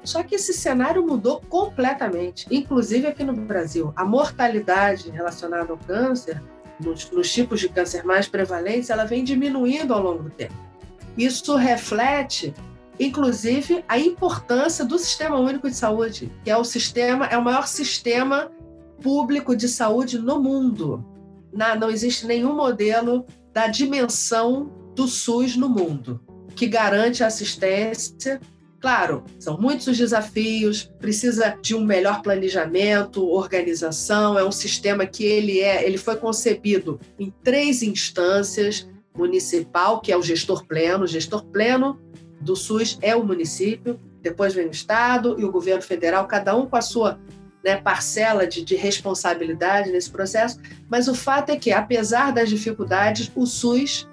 Só 0.03 0.23
que 0.23 0.35
esse 0.35 0.53
cenário 0.53 1.05
mudou 1.05 1.41
completamente, 1.41 2.47
inclusive 2.49 3.05
aqui 3.05 3.23
no 3.23 3.33
Brasil. 3.33 3.93
A 3.95 4.05
mortalidade 4.05 5.09
relacionada 5.11 5.71
ao 5.71 5.77
câncer, 5.77 6.41
nos, 6.79 7.11
nos 7.11 7.31
tipos 7.31 7.59
de 7.59 7.69
câncer 7.69 8.03
mais 8.03 8.27
prevalentes, 8.27 8.89
ela 8.89 9.03
vem 9.03 9.23
diminuindo 9.23 9.93
ao 9.93 10.01
longo 10.01 10.23
do 10.23 10.29
tempo. 10.29 10.55
Isso 11.17 11.55
reflete 11.55 12.53
inclusive 12.99 13.83
a 13.87 13.97
importância 13.97 14.83
do 14.83 14.99
Sistema 14.99 15.39
Único 15.39 15.69
de 15.69 15.75
Saúde, 15.75 16.29
que 16.43 16.51
é 16.51 16.57
o 16.57 16.65
sistema, 16.65 17.25
é 17.27 17.37
o 17.37 17.43
maior 17.43 17.65
sistema 17.65 18.51
público 18.99 19.55
de 19.55 19.67
saúde 19.67 20.19
no 20.19 20.41
mundo. 20.41 21.05
Não 21.51 21.89
existe 21.89 22.25
nenhum 22.25 22.55
modelo 22.55 23.25
da 23.53 23.67
dimensão 23.67 24.71
do 24.95 25.07
SUS 25.07 25.55
no 25.55 25.69
mundo 25.69 26.21
que 26.59 26.67
garante 26.67 27.23
assistência. 27.23 28.41
Claro, 28.81 29.23
são 29.39 29.57
muitos 29.57 29.87
os 29.87 29.97
desafios, 29.97 30.91
precisa 30.99 31.57
de 31.61 31.73
um 31.73 31.83
melhor 31.83 32.21
planejamento, 32.21 33.25
organização, 33.25 34.37
é 34.37 34.43
um 34.43 34.51
sistema 34.51 35.05
que 35.05 35.23
ele 35.23 35.59
é, 35.59 35.85
ele 35.85 35.97
foi 35.97 36.17
concebido 36.17 36.99
em 37.17 37.33
três 37.43 37.81
instâncias, 37.81 38.89
municipal, 39.17 39.99
que 39.99 40.11
é 40.11 40.17
o 40.17 40.21
gestor 40.21 40.65
pleno, 40.65 41.03
o 41.03 41.07
gestor 41.07 41.45
pleno 41.45 41.99
do 42.41 42.55
SUS 42.55 42.97
é 43.01 43.15
o 43.15 43.23
município, 43.23 43.99
depois 44.21 44.53
vem 44.53 44.67
o 44.67 44.71
estado 44.71 45.37
e 45.39 45.43
o 45.43 45.51
governo 45.51 45.81
federal, 45.81 46.27
cada 46.27 46.55
um 46.55 46.65
com 46.65 46.75
a 46.75 46.81
sua 46.81 47.19
né, 47.63 47.77
parcela 47.77 48.47
de, 48.47 48.63
de 48.63 48.75
responsabilidade 48.75 49.91
nesse 49.91 50.09
processo, 50.09 50.59
mas 50.89 51.07
o 51.07 51.15
fato 51.15 51.51
é 51.51 51.57
que, 51.57 51.71
apesar 51.71 52.31
das 52.31 52.49
dificuldades, 52.49 53.31
o 53.35 53.45
SUS 53.45 54.07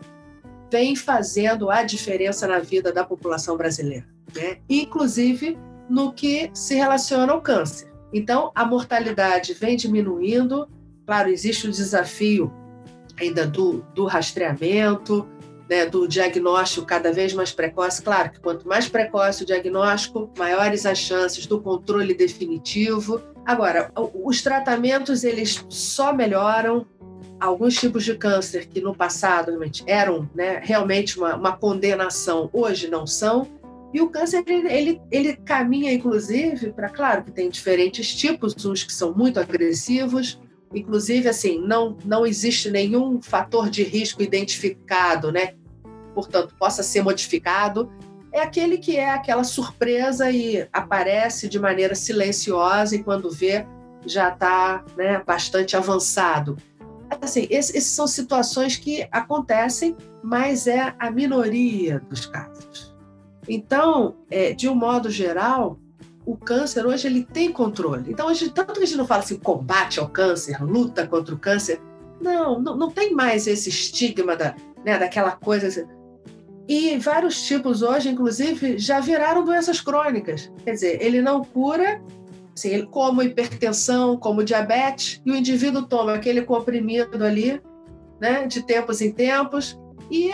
vem 0.71 0.97
fazendo 0.97 1.71
a 1.71 1.83
diferença 1.83 2.47
na 2.47 2.59
vida 2.59 2.93
da 2.93 3.05
população 3.05 3.57
brasileira 3.57 4.17
né? 4.35 4.59
inclusive 4.69 5.59
no 5.89 6.13
que 6.13 6.51
se 6.53 6.75
relaciona 6.75 7.33
ao 7.33 7.41
câncer. 7.41 7.89
Então, 8.13 8.51
a 8.55 8.65
mortalidade 8.65 9.55
vem 9.55 9.77
diminuindo, 9.77 10.69
claro, 11.05 11.29
existe 11.29 11.69
o 11.69 11.71
desafio 11.71 12.53
ainda 13.19 13.47
do, 13.47 13.85
do 13.95 14.05
rastreamento, 14.05 15.27
né, 15.69 15.87
do 15.87 16.07
diagnóstico 16.07 16.87
cada 16.87 17.13
vez 17.13 17.33
mais 17.35 17.53
precoce. 17.53 18.03
Claro 18.03 18.31
que 18.31 18.41
quanto 18.41 18.67
mais 18.67 18.89
precoce 18.89 19.43
o 19.43 19.47
diagnóstico, 19.47 20.31
maiores 20.39 20.87
as 20.87 20.99
chances 20.99 21.47
do 21.47 21.61
controle 21.61 22.15
definitivo. 22.15 23.21
Agora, 23.45 23.91
os 24.25 24.43
tratamentos 24.43 25.25
eles 25.25 25.65
só 25.69 26.13
melhoram. 26.13 26.87
Alguns 27.39 27.75
tipos 27.75 28.03
de 28.03 28.15
câncer 28.15 28.67
que 28.67 28.81
no 28.81 28.95
passado 28.95 29.49
realmente 29.49 29.85
eram 29.87 30.29
né, 30.35 30.61
realmente 30.63 31.19
uma, 31.19 31.37
uma 31.37 31.57
condenação, 31.57 32.49
hoje 32.53 32.89
não 32.89 33.07
são. 33.07 33.47
E 33.93 34.01
o 34.01 34.09
câncer, 34.09 34.43
ele, 34.47 35.01
ele, 35.11 35.37
caminha, 35.37 35.93
inclusive, 35.93 36.73
para, 36.73 36.89
claro, 36.89 37.25
que 37.25 37.31
tem 37.31 37.49
diferentes 37.49 38.15
tipos, 38.15 38.55
uns 38.65 38.85
que 38.85 38.93
são 38.93 39.15
muito 39.15 39.39
agressivos, 39.39 40.39
inclusive, 40.77 41.29
assim, 41.29 41.59
não, 41.59 41.97
não 42.05 42.27
existe 42.27 42.71
nenhum 42.71 43.21
fator 43.23 43.71
de 43.71 43.83
risco 43.83 44.23
identificado, 44.23 45.33
né? 45.33 45.55
Portanto, 46.15 46.55
possa 46.59 46.83
ser 46.83 47.03
modificado. 47.03 47.91
É 48.33 48.41
aquele 48.41 48.77
que 48.77 48.97
é 48.97 49.11
aquela 49.11 49.45
surpresa 49.45 50.31
e 50.31 50.69
aparece 50.73 51.49
de 51.49 51.59
maneira 51.59 51.95
silenciosa 51.95 52.95
e 52.95 53.03
quando 53.03 53.31
vê 53.31 53.67
já 54.05 54.29
está 54.29 54.85
né, 54.97 55.23
bastante 55.27 55.77
avançado. 55.77 56.57
Assim, 57.21 57.47
essas 57.51 57.85
são 57.85 58.07
situações 58.07 58.77
que 58.77 59.09
acontecem, 59.11 59.97
mas 60.23 60.67
é 60.67 60.95
a 60.99 61.11
minoria 61.11 62.01
dos 62.11 62.27
casos. 62.27 62.95
Então, 63.49 64.17
é, 64.31 64.53
de 64.53 64.69
um 64.69 64.75
modo 64.75 65.09
geral, 65.09 65.79
o 66.27 66.37
câncer 66.37 66.85
hoje 66.85 67.07
ele 67.07 67.23
tem 67.25 67.53
controle. 67.53 68.11
Então, 68.11 68.27
hoje, 68.27 68.51
tanto 68.51 68.75
que 68.75 68.83
a 68.83 68.85
gente 68.85 68.99
não 68.99 69.07
fala 69.07 69.23
assim, 69.23 69.39
combate 69.39 70.01
ao 70.01 70.09
câncer, 70.09 70.61
luta 70.63 71.07
contra 71.07 71.33
o 71.33 71.39
câncer. 71.39 71.81
Não, 72.21 72.61
não, 72.61 72.77
não 72.77 72.91
tem 72.91 73.13
mais 73.13 73.47
esse 73.47 73.69
estigma 73.69 74.35
da, 74.35 74.57
né, 74.85 74.99
daquela 74.99 75.31
coisa. 75.31 75.69
Assim. 75.69 75.85
E 76.69 76.99
vários 76.99 77.43
tipos 77.43 77.81
hoje, 77.81 78.09
inclusive, 78.09 78.77
já 78.77 78.99
viraram 78.99 79.45
doenças 79.45 79.81
crônicas. 79.81 80.51
Quer 80.65 80.73
dizer, 80.73 81.01
ele 81.01 81.23
não 81.23 81.45
cura, 81.45 82.03
assim, 82.53 82.85
como 82.87 83.23
hipertensão, 83.23 84.17
como 84.17 84.43
diabetes, 84.43 85.23
e 85.25 85.31
o 85.31 85.37
indivíduo 85.37 85.87
toma 85.87 86.15
aquele 86.15 86.43
comprimido 86.43 87.25
ali, 87.25 87.63
né, 88.21 88.47
de 88.47 88.67
tempos 88.67 89.01
em 89.01 89.13
tempos, 89.13 89.79
e 90.11 90.33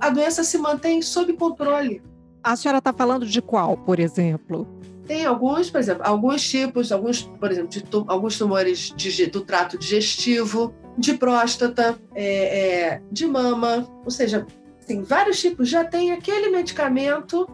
a 0.00 0.10
doença 0.10 0.42
se 0.42 0.58
mantém 0.58 1.00
sob 1.00 1.32
controle. 1.34 2.02
A 2.42 2.56
senhora 2.56 2.78
está 2.78 2.92
falando 2.92 3.26
de 3.26 3.40
qual, 3.40 3.76
por 3.76 4.00
exemplo? 4.00 4.66
Tem 5.10 5.26
alguns, 5.26 5.68
por 5.68 5.80
exemplo, 5.80 6.04
alguns 6.06 6.48
tipos, 6.48 6.92
alguns, 6.92 7.22
por 7.22 7.50
exemplo, 7.50 7.68
de 7.68 7.84
alguns 8.06 8.38
tumores 8.38 8.94
de, 8.94 9.26
do 9.26 9.40
trato 9.40 9.76
digestivo, 9.76 10.72
de 10.96 11.14
próstata, 11.14 11.98
é, 12.14 12.60
é, 12.60 13.02
de 13.10 13.26
mama, 13.26 13.88
ou 14.04 14.10
seja, 14.12 14.46
tem 14.86 15.02
vários 15.02 15.40
tipos. 15.40 15.68
Já 15.68 15.82
tem 15.82 16.12
aquele 16.12 16.50
medicamento 16.50 17.44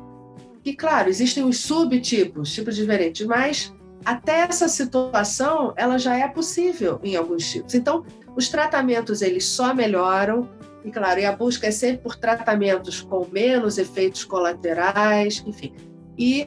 que, 0.63 0.77
claro, 0.77 1.09
existem 1.09 1.45
os 1.45 1.61
subtipos, 1.61 2.53
tipos 2.53 2.77
diferentes, 2.77 3.27
mas 3.27 3.75
até 4.05 4.41
essa 4.41 4.69
situação 4.69 5.73
ela 5.79 5.97
já 5.97 6.15
é 6.15 6.29
possível 6.29 7.01
em 7.03 7.17
alguns 7.17 7.51
tipos. 7.51 7.75
Então, 7.75 8.05
os 8.37 8.51
tratamentos 8.51 9.23
eles 9.23 9.47
só 9.47 9.73
melhoram 9.73 10.47
e, 10.85 10.91
claro, 10.91 11.21
e 11.21 11.25
a 11.25 11.33
busca 11.33 11.69
é 11.69 11.71
sempre 11.71 12.03
por 12.03 12.17
tratamentos 12.17 13.01
com 13.01 13.27
menos 13.33 13.79
efeitos 13.79 14.27
colaterais, 14.27 15.43
enfim. 15.47 15.73
E, 16.19 16.47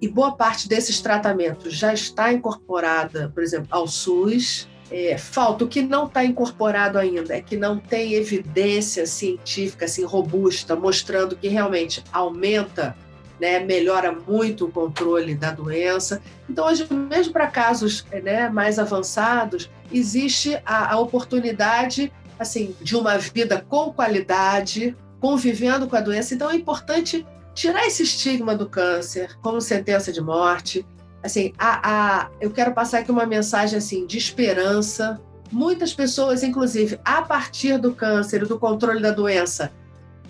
e 0.00 0.08
boa 0.08 0.32
parte 0.32 0.68
desses 0.68 1.00
tratamentos 1.00 1.74
já 1.74 1.92
está 1.92 2.32
incorporada, 2.32 3.30
por 3.34 3.42
exemplo, 3.42 3.68
ao 3.70 3.86
SUS. 3.86 4.68
É, 4.90 5.18
falta 5.18 5.64
o 5.64 5.68
que 5.68 5.82
não 5.82 6.06
está 6.06 6.24
incorporado 6.24 6.96
ainda 6.96 7.34
é 7.34 7.40
que 7.40 7.56
não 7.56 7.76
tem 7.76 8.14
evidência 8.14 9.04
científica 9.04 9.86
assim 9.86 10.04
robusta 10.04 10.76
mostrando 10.76 11.34
que 11.34 11.48
realmente 11.48 12.04
aumenta 12.12 12.96
né, 13.40 13.58
melhora 13.58 14.12
muito 14.12 14.66
o 14.66 14.70
controle 14.70 15.34
da 15.34 15.50
doença. 15.50 16.22
Então, 16.48 16.66
hoje, 16.66 16.86
mesmo 16.92 17.32
para 17.32 17.48
casos 17.48 18.06
né, 18.22 18.48
mais 18.48 18.78
avançados, 18.78 19.68
existe 19.92 20.56
a, 20.64 20.94
a 20.94 20.98
oportunidade 21.00 22.12
assim, 22.38 22.74
de 22.80 22.96
uma 22.96 23.18
vida 23.18 23.64
com 23.68 23.92
qualidade, 23.92 24.96
convivendo 25.20 25.86
com 25.86 25.96
a 25.96 26.00
doença. 26.00 26.34
Então 26.34 26.50
é 26.50 26.56
importante 26.56 27.26
tirar 27.56 27.86
esse 27.86 28.02
estigma 28.02 28.54
do 28.54 28.68
câncer 28.68 29.36
como 29.40 29.60
sentença 29.60 30.12
de 30.12 30.20
morte. 30.20 30.86
Assim, 31.22 31.54
a, 31.58 31.80
a, 31.90 32.30
eu 32.38 32.50
quero 32.50 32.72
passar 32.72 32.98
aqui 32.98 33.10
uma 33.10 33.26
mensagem 33.26 33.78
assim 33.78 34.06
de 34.06 34.18
esperança. 34.18 35.18
Muitas 35.50 35.94
pessoas, 35.94 36.42
inclusive, 36.42 37.00
a 37.02 37.22
partir 37.22 37.78
do 37.78 37.94
câncer 37.94 38.42
e 38.42 38.46
do 38.46 38.58
controle 38.58 39.00
da 39.00 39.10
doença, 39.10 39.72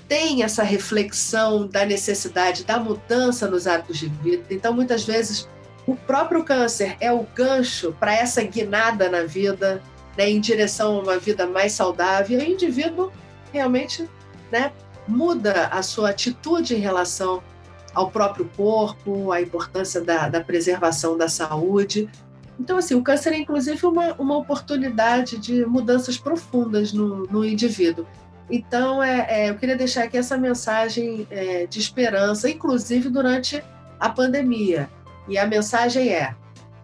têm 0.08 0.44
essa 0.44 0.62
reflexão 0.62 1.66
da 1.66 1.84
necessidade 1.84 2.64
da 2.64 2.78
mudança 2.78 3.48
nos 3.48 3.66
hábitos 3.66 3.98
de 3.98 4.06
vida. 4.06 4.44
Então, 4.48 4.72
muitas 4.72 5.04
vezes, 5.04 5.48
o 5.84 5.96
próprio 5.96 6.44
câncer 6.44 6.96
é 7.00 7.12
o 7.12 7.26
gancho 7.34 7.92
para 7.98 8.14
essa 8.14 8.40
guinada 8.44 9.08
na 9.10 9.24
vida, 9.24 9.82
né, 10.16 10.30
em 10.30 10.38
direção 10.38 10.96
a 10.96 11.02
uma 11.02 11.18
vida 11.18 11.44
mais 11.44 11.72
saudável, 11.72 12.40
e 12.40 12.44
o 12.44 12.52
indivíduo 12.52 13.10
realmente 13.52 14.08
né, 14.52 14.70
muda 15.06 15.68
a 15.68 15.82
sua 15.82 16.10
atitude 16.10 16.74
em 16.74 16.78
relação 16.78 17.42
ao 17.94 18.10
próprio 18.10 18.50
corpo, 18.56 19.32
a 19.32 19.40
importância 19.40 20.00
da, 20.00 20.28
da 20.28 20.40
preservação 20.40 21.16
da 21.16 21.28
saúde. 21.28 22.08
Então, 22.58 22.78
assim, 22.78 22.94
o 22.94 23.02
câncer 23.02 23.32
é 23.32 23.38
inclusive 23.38 23.86
uma, 23.86 24.14
uma 24.14 24.36
oportunidade 24.36 25.38
de 25.38 25.64
mudanças 25.66 26.18
profundas 26.18 26.92
no, 26.92 27.26
no 27.26 27.44
indivíduo. 27.44 28.06
Então, 28.50 29.02
é, 29.02 29.26
é, 29.28 29.50
eu 29.50 29.56
queria 29.56 29.76
deixar 29.76 30.04
aqui 30.04 30.16
essa 30.16 30.36
mensagem 30.36 31.26
é, 31.30 31.66
de 31.66 31.78
esperança, 31.78 32.48
inclusive 32.48 33.08
durante 33.08 33.62
a 33.98 34.08
pandemia. 34.08 34.88
E 35.28 35.36
a 35.36 35.46
mensagem 35.46 36.10
é: 36.10 36.34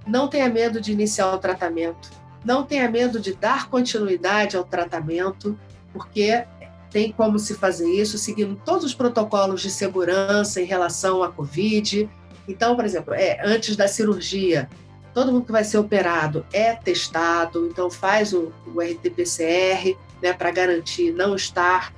não 0.07 0.29
tenha 0.29 0.49
medo 0.49 0.81
de 0.81 0.93
iniciar 0.93 1.33
o 1.33 1.39
tratamento, 1.39 2.11
não 2.45 2.65
tenha 2.65 2.91
medo 2.91 3.21
de 3.21 3.35
dar 3.35 3.69
continuidade 3.69 4.57
ao 4.57 4.65
tratamento, 4.65 5.59
porque 5.93 6.45
tem 6.93 7.11
como 7.11 7.39
se 7.39 7.55
fazer 7.55 7.91
isso 7.91 8.19
seguindo 8.19 8.61
todos 8.65 8.85
os 8.85 8.95
protocolos 8.95 9.63
de 9.63 9.71
segurança 9.71 10.61
em 10.61 10.65
relação 10.65 11.23
à 11.23 11.33
Covid. 11.33 12.09
Então, 12.47 12.77
por 12.77 12.85
exemplo, 12.85 13.15
é, 13.15 13.41
antes 13.45 13.77
da 13.77 13.89
cirurgia, 13.89 14.69
todo 15.15 15.33
mundo 15.33 15.47
que 15.47 15.53
vai 15.53 15.65
ser 15.65 15.79
operado 15.79 16.45
é 16.53 16.75
testado, 16.75 17.67
então 17.67 17.91
faz 17.91 18.33
o, 18.33 18.53
o 18.67 18.81
RT-PCR 18.81 19.97
né, 20.23 20.33
para 20.33 20.51
garantir 20.51 21.13
não 21.13 21.35
estar 21.35 21.93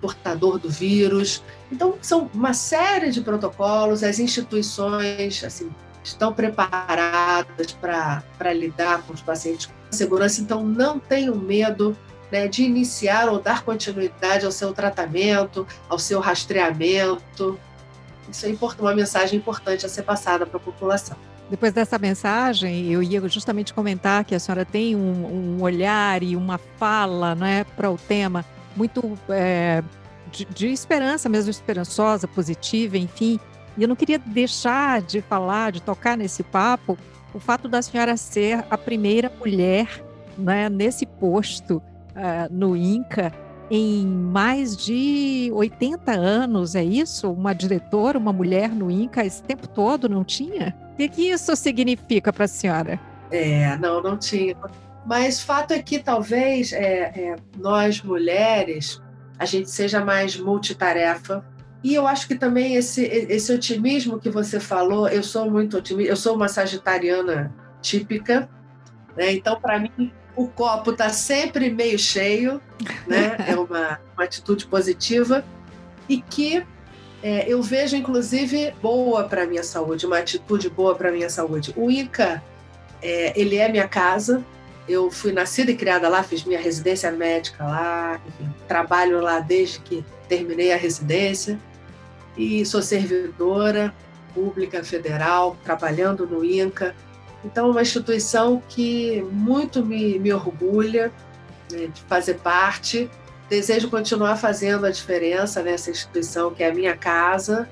portador 0.00 0.58
do 0.58 0.68
vírus. 0.68 1.42
Então, 1.70 1.94
são 2.00 2.30
uma 2.34 2.54
série 2.54 3.10
de 3.10 3.20
protocolos, 3.20 4.02
as 4.02 4.18
instituições 4.18 5.44
assim, 5.44 5.70
estão 6.02 6.32
preparadas 6.32 7.72
para 7.72 8.52
lidar 8.52 9.02
com 9.02 9.12
os 9.12 9.20
pacientes 9.20 9.66
com 9.66 9.72
segurança, 9.90 10.40
então 10.40 10.64
não 10.64 10.98
tenham 10.98 11.36
medo 11.36 11.96
né, 12.30 12.48
de 12.48 12.62
iniciar 12.62 13.28
ou 13.28 13.40
dar 13.40 13.62
continuidade 13.62 14.44
ao 14.46 14.52
seu 14.52 14.72
tratamento, 14.72 15.66
ao 15.88 15.98
seu 15.98 16.20
rastreamento. 16.20 17.58
Isso 18.30 18.46
é 18.46 18.56
uma 18.78 18.94
mensagem 18.94 19.38
importante 19.38 19.84
a 19.84 19.88
ser 19.88 20.02
passada 20.02 20.46
para 20.46 20.56
a 20.56 20.60
população. 20.60 21.16
Depois 21.50 21.72
dessa 21.72 21.98
mensagem, 21.98 22.92
eu 22.92 23.02
ia 23.02 23.28
justamente 23.28 23.74
comentar 23.74 24.24
que 24.24 24.36
a 24.36 24.38
senhora 24.38 24.64
tem 24.64 24.94
um, 24.94 25.56
um 25.58 25.62
olhar 25.62 26.22
e 26.22 26.36
uma 26.36 26.58
fala 26.78 27.34
né, 27.34 27.64
para 27.76 27.90
o 27.90 27.98
tema 27.98 28.44
muito 28.76 29.18
é, 29.28 29.82
de, 30.30 30.44
de 30.44 30.68
esperança, 30.68 31.28
mesmo 31.28 31.50
esperançosa, 31.50 32.28
positiva, 32.28 32.96
enfim. 32.96 33.40
E 33.76 33.82
eu 33.82 33.88
não 33.88 33.96
queria 33.96 34.18
deixar 34.18 35.02
de 35.02 35.20
falar, 35.20 35.72
de 35.72 35.82
tocar 35.82 36.16
nesse 36.16 36.44
papo, 36.44 36.96
o 37.34 37.40
fato 37.40 37.68
da 37.68 37.82
senhora 37.82 38.16
ser 38.16 38.64
a 38.70 38.78
primeira 38.78 39.30
mulher 39.38 40.04
né, 40.38 40.68
nesse 40.68 41.04
posto 41.04 41.82
uh, 42.10 42.52
no 42.52 42.76
INCA 42.76 43.32
em 43.70 44.04
mais 44.04 44.76
de 44.76 45.50
80 45.54 46.10
anos, 46.10 46.74
é 46.74 46.82
isso? 46.82 47.30
Uma 47.30 47.54
diretora, 47.54 48.18
uma 48.18 48.32
mulher 48.32 48.68
no 48.70 48.90
INCA 48.90 49.24
esse 49.24 49.42
tempo 49.42 49.68
todo, 49.68 50.08
não 50.08 50.24
tinha? 50.24 50.76
O 50.92 50.96
que, 50.96 51.08
que 51.08 51.30
isso 51.30 51.54
significa 51.54 52.32
para 52.32 52.46
a 52.46 52.48
senhora? 52.48 52.98
É, 53.30 53.76
não, 53.76 54.02
não 54.02 54.16
tinha. 54.16 54.56
Mas 55.06 55.40
fato 55.40 55.72
é 55.72 55.80
que 55.80 56.00
talvez 56.00 56.72
é, 56.72 57.12
é, 57.14 57.36
nós 57.56 58.02
mulheres 58.02 59.00
a 59.38 59.44
gente 59.44 59.70
seja 59.70 60.04
mais 60.04 60.36
multitarefa. 60.36 61.44
E 61.82 61.94
eu 61.94 62.06
acho 62.06 62.28
que 62.28 62.34
também 62.34 62.74
esse, 62.74 63.02
esse 63.04 63.50
otimismo 63.52 64.18
que 64.18 64.28
você 64.28 64.60
falou, 64.60 65.08
eu 65.08 65.22
sou 65.22 65.50
muito 65.50 65.78
otimista, 65.78 66.12
eu 66.12 66.16
sou 66.16 66.34
uma 66.34 66.46
sagitariana 66.46 67.54
típica, 67.80 68.50
né? 69.16 69.32
então 69.32 69.58
para 69.58 69.78
mim 69.78 70.12
o 70.36 70.48
copo 70.48 70.92
está 70.92 71.08
sempre 71.10 71.70
meio 71.70 71.98
cheio, 71.98 72.60
né? 73.06 73.36
é 73.48 73.56
uma, 73.56 74.00
uma 74.14 74.24
atitude 74.24 74.66
positiva 74.66 75.44
e 76.08 76.20
que 76.20 76.64
é, 77.22 77.44
eu 77.46 77.62
vejo 77.62 77.96
inclusive 77.96 78.72
boa 78.82 79.24
para 79.24 79.46
minha 79.46 79.62
saúde, 79.62 80.06
uma 80.06 80.18
atitude 80.18 80.68
boa 80.70 80.94
para 80.94 81.12
minha 81.12 81.28
saúde. 81.28 81.72
O 81.76 81.90
ICA, 81.90 82.42
é, 83.02 83.38
ele 83.38 83.56
é 83.56 83.68
minha 83.68 83.86
casa, 83.86 84.44
eu 84.88 85.10
fui 85.10 85.32
nascida 85.32 85.70
e 85.70 85.76
criada 85.76 86.08
lá, 86.08 86.22
fiz 86.22 86.44
minha 86.44 86.60
residência 86.60 87.10
médica 87.12 87.64
lá, 87.64 88.20
enfim, 88.26 88.52
trabalho 88.66 89.20
lá 89.20 89.38
desde 89.40 89.78
que 89.80 90.04
terminei 90.28 90.72
a 90.72 90.76
residência 90.76 91.58
e 92.36 92.64
sou 92.64 92.80
servidora 92.80 93.94
pública 94.34 94.82
federal, 94.82 95.56
trabalhando 95.64 96.26
no 96.26 96.44
INCA. 96.44 96.94
Então, 97.44 97.70
uma 97.70 97.82
instituição 97.82 98.62
que 98.68 99.22
muito 99.32 99.84
me, 99.84 100.18
me 100.18 100.32
orgulha 100.32 101.12
né, 101.72 101.86
de 101.86 102.02
fazer 102.02 102.34
parte. 102.34 103.10
Desejo 103.48 103.88
continuar 103.88 104.36
fazendo 104.36 104.86
a 104.86 104.90
diferença 104.90 105.62
nessa 105.62 105.90
instituição 105.90 106.52
que 106.52 106.62
é 106.62 106.70
a 106.70 106.74
minha 106.74 106.96
casa 106.96 107.68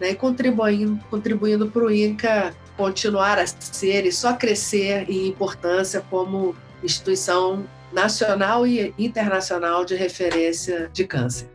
né, 0.00 0.10
e 0.10 0.14
contribuindo, 0.14 0.98
contribuindo 1.10 1.70
para 1.70 1.84
o 1.84 1.90
INCA 1.90 2.54
continuar 2.76 3.38
a 3.38 3.46
ser 3.46 4.06
e 4.06 4.12
só 4.12 4.32
crescer 4.32 5.08
em 5.08 5.28
importância 5.28 6.02
como 6.10 6.56
instituição 6.82 7.64
nacional 7.92 8.66
e 8.66 8.94
internacional 8.98 9.84
de 9.84 9.94
referência 9.94 10.90
de 10.92 11.04
câncer. 11.04 11.48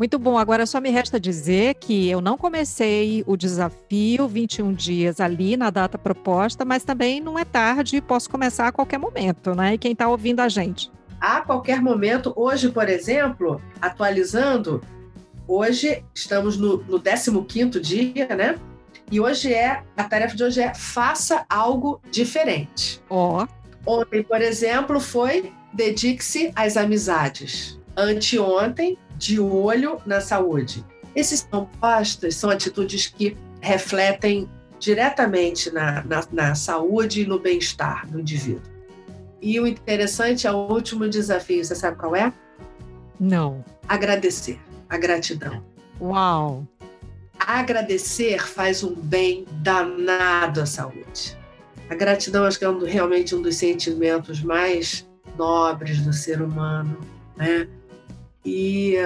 Muito 0.00 0.18
bom. 0.18 0.38
Agora 0.38 0.64
só 0.64 0.80
me 0.80 0.88
resta 0.88 1.20
dizer 1.20 1.74
que 1.74 2.08
eu 2.08 2.22
não 2.22 2.38
comecei 2.38 3.22
o 3.26 3.36
desafio 3.36 4.26
21 4.26 4.72
dias 4.72 5.20
ali 5.20 5.58
na 5.58 5.68
data 5.68 5.98
proposta, 5.98 6.64
mas 6.64 6.82
também 6.82 7.20
não 7.20 7.38
é 7.38 7.44
tarde 7.44 7.96
e 7.96 8.00
posso 8.00 8.30
começar 8.30 8.68
a 8.68 8.72
qualquer 8.72 8.96
momento, 8.96 9.54
né? 9.54 9.74
E 9.74 9.78
quem 9.78 9.92
está 9.92 10.08
ouvindo 10.08 10.40
a 10.40 10.48
gente? 10.48 10.90
A 11.20 11.42
qualquer 11.42 11.82
momento. 11.82 12.32
Hoje, 12.34 12.70
por 12.70 12.88
exemplo, 12.88 13.60
atualizando, 13.78 14.80
hoje 15.46 16.02
estamos 16.14 16.56
no, 16.56 16.78
no 16.84 17.44
15 17.44 17.78
dia, 17.78 18.34
né? 18.34 18.58
E 19.12 19.20
hoje 19.20 19.52
é, 19.52 19.82
a 19.98 20.04
tarefa 20.04 20.34
de 20.34 20.42
hoje 20.42 20.62
é 20.62 20.72
faça 20.72 21.44
algo 21.46 22.00
diferente. 22.10 23.02
Ó. 23.10 23.44
Oh. 23.84 23.98
Ontem, 24.00 24.22
por 24.22 24.40
exemplo, 24.40 24.98
foi 24.98 25.52
dedique-se 25.74 26.52
às 26.56 26.78
amizades. 26.78 27.78
Anteontem, 27.94 28.96
de 29.20 29.38
olho 29.38 30.00
na 30.06 30.20
saúde. 30.20 30.84
Esses 31.14 31.46
são 31.50 31.66
postas, 31.78 32.34
são 32.36 32.48
atitudes 32.48 33.06
que 33.06 33.36
refletem 33.60 34.48
diretamente 34.78 35.70
na, 35.70 36.02
na, 36.04 36.24
na 36.32 36.54
saúde 36.54 37.20
e 37.22 37.26
no 37.26 37.38
bem-estar 37.38 38.08
do 38.08 38.18
indivíduo. 38.18 38.62
E 39.42 39.60
o 39.60 39.66
interessante 39.66 40.46
é 40.46 40.52
o 40.52 40.72
último 40.72 41.06
desafio, 41.06 41.62
você 41.62 41.74
sabe 41.74 41.98
qual 41.98 42.16
é? 42.16 42.32
Não. 43.18 43.62
Agradecer, 43.86 44.58
a 44.88 44.96
gratidão. 44.96 45.62
Uau! 46.00 46.66
agradecer 47.46 48.46
faz 48.46 48.84
um 48.84 48.94
bem 48.94 49.44
danado 49.50 50.60
à 50.60 50.66
saúde. 50.66 51.36
A 51.88 51.94
gratidão 51.94 52.44
acho 52.44 52.58
que 52.58 52.64
é 52.64 52.68
um, 52.68 52.84
realmente 52.84 53.34
um 53.34 53.42
dos 53.42 53.56
sentimentos 53.56 54.42
mais 54.42 55.08
nobres 55.36 56.00
do 56.02 56.12
ser 56.12 56.40
humano, 56.40 56.98
né? 57.36 57.66
E 58.44 58.96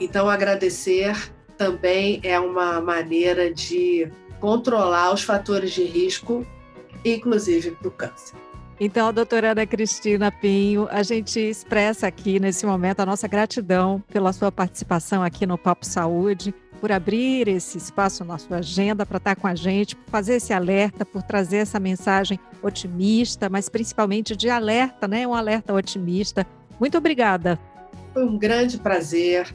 então 0.00 0.28
agradecer 0.28 1.16
também 1.56 2.20
é 2.22 2.38
uma 2.40 2.80
maneira 2.80 3.52
de 3.52 4.10
controlar 4.40 5.12
os 5.12 5.22
fatores 5.22 5.72
de 5.72 5.84
risco, 5.84 6.44
inclusive 7.04 7.70
para 7.72 7.88
o 7.88 7.90
câncer. 7.90 8.34
Então, 8.80 9.12
doutora 9.12 9.52
Ana 9.52 9.64
Cristina 9.64 10.32
Pinho, 10.32 10.88
a 10.90 11.04
gente 11.04 11.38
expressa 11.38 12.08
aqui 12.08 12.40
nesse 12.40 12.66
momento 12.66 12.98
a 12.98 13.06
nossa 13.06 13.28
gratidão 13.28 14.02
pela 14.12 14.32
sua 14.32 14.50
participação 14.50 15.22
aqui 15.22 15.46
no 15.46 15.56
Papo 15.56 15.86
Saúde 15.86 16.52
por 16.80 16.90
abrir 16.90 17.46
esse 17.46 17.78
espaço 17.78 18.24
na 18.24 18.38
sua 18.38 18.56
agenda 18.56 19.06
para 19.06 19.18
estar 19.18 19.36
com 19.36 19.46
a 19.46 19.54
gente, 19.54 19.94
por 19.94 20.10
fazer 20.10 20.34
esse 20.34 20.52
alerta, 20.52 21.06
por 21.06 21.22
trazer 21.22 21.58
essa 21.58 21.78
mensagem 21.78 22.40
otimista, 22.60 23.48
mas 23.48 23.68
principalmente 23.68 24.34
de 24.34 24.50
alerta, 24.50 25.06
né? 25.06 25.24
Um 25.24 25.34
alerta 25.34 25.72
otimista. 25.72 26.44
Muito 26.80 26.98
obrigada. 26.98 27.56
Foi 28.12 28.24
um 28.24 28.38
grande 28.38 28.78
prazer. 28.78 29.54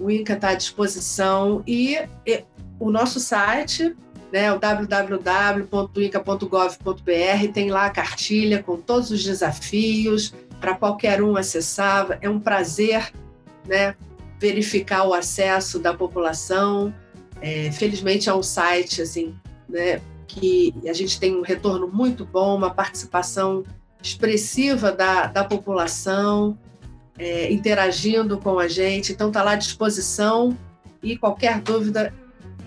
O 0.00 0.10
INCA 0.10 0.34
está 0.34 0.50
à 0.50 0.54
disposição 0.54 1.62
e, 1.66 1.98
e 2.26 2.44
o 2.78 2.90
nosso 2.90 3.20
site 3.20 3.94
né, 4.32 4.50
o 4.50 4.58
www.inca.gov.br, 4.58 7.52
tem 7.52 7.70
lá 7.70 7.84
a 7.84 7.90
cartilha 7.90 8.62
com 8.62 8.78
todos 8.78 9.10
os 9.10 9.22
desafios 9.22 10.32
para 10.58 10.74
qualquer 10.74 11.22
um 11.22 11.36
acessar. 11.36 12.16
É 12.22 12.30
um 12.30 12.40
prazer 12.40 13.12
né, 13.66 13.94
verificar 14.40 15.04
o 15.04 15.12
acesso 15.12 15.78
da 15.78 15.92
população. 15.92 16.94
É, 17.42 17.70
felizmente 17.72 18.30
é 18.30 18.34
um 18.34 18.42
site 18.42 19.02
assim, 19.02 19.34
né, 19.68 20.00
que 20.26 20.74
a 20.88 20.94
gente 20.94 21.20
tem 21.20 21.36
um 21.36 21.42
retorno 21.42 21.86
muito 21.86 22.24
bom, 22.24 22.56
uma 22.56 22.70
participação 22.70 23.62
expressiva 24.02 24.90
da, 24.90 25.26
da 25.26 25.44
população, 25.44 26.56
é, 27.22 27.52
interagindo 27.52 28.36
com 28.36 28.58
a 28.58 28.66
gente. 28.66 29.12
Então 29.12 29.28
está 29.28 29.42
lá 29.42 29.52
à 29.52 29.56
disposição 29.56 30.58
e 31.00 31.16
qualquer 31.16 31.60
dúvida, 31.60 32.12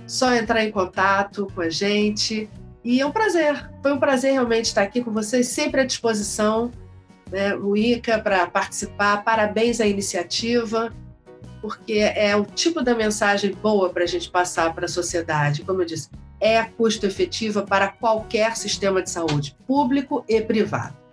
só 0.07 0.33
entrar 0.33 0.63
em 0.63 0.71
contato 0.71 1.47
com 1.53 1.59
a 1.59 1.69
gente. 1.69 2.49
E 2.83 3.01
é 3.01 3.05
um 3.05 3.11
prazer, 3.11 3.69
foi 3.81 3.91
um 3.91 3.99
prazer 3.99 4.31
realmente 4.31 4.65
estar 4.65 4.83
aqui 4.83 5.03
com 5.03 5.11
vocês, 5.11 5.49
sempre 5.49 5.81
à 5.81 5.85
disposição. 5.85 6.71
Né, 7.29 7.55
o 7.55 7.75
ICA 7.75 8.19
para 8.19 8.45
participar. 8.47 9.23
Parabéns 9.23 9.81
à 9.81 9.87
iniciativa 9.87 10.93
porque 11.59 11.93
é 11.93 12.35
o 12.35 12.45
tipo 12.45 12.83
da 12.83 12.93
mensagem 12.93 13.51
boa 13.51 13.89
para 13.89 14.03
a 14.03 14.07
gente 14.07 14.29
passar 14.29 14.73
para 14.75 14.85
a 14.85 14.87
sociedade. 14.87 15.63
Como 15.63 15.81
eu 15.81 15.85
disse, 15.85 16.09
é 16.39 16.63
custo 16.63 17.07
efetiva 17.07 17.63
para 17.63 17.87
qualquer 17.87 18.55
sistema 18.55 19.01
de 19.01 19.09
saúde, 19.09 19.57
público 19.65 20.23
e 20.29 20.39
privado. 20.39 21.04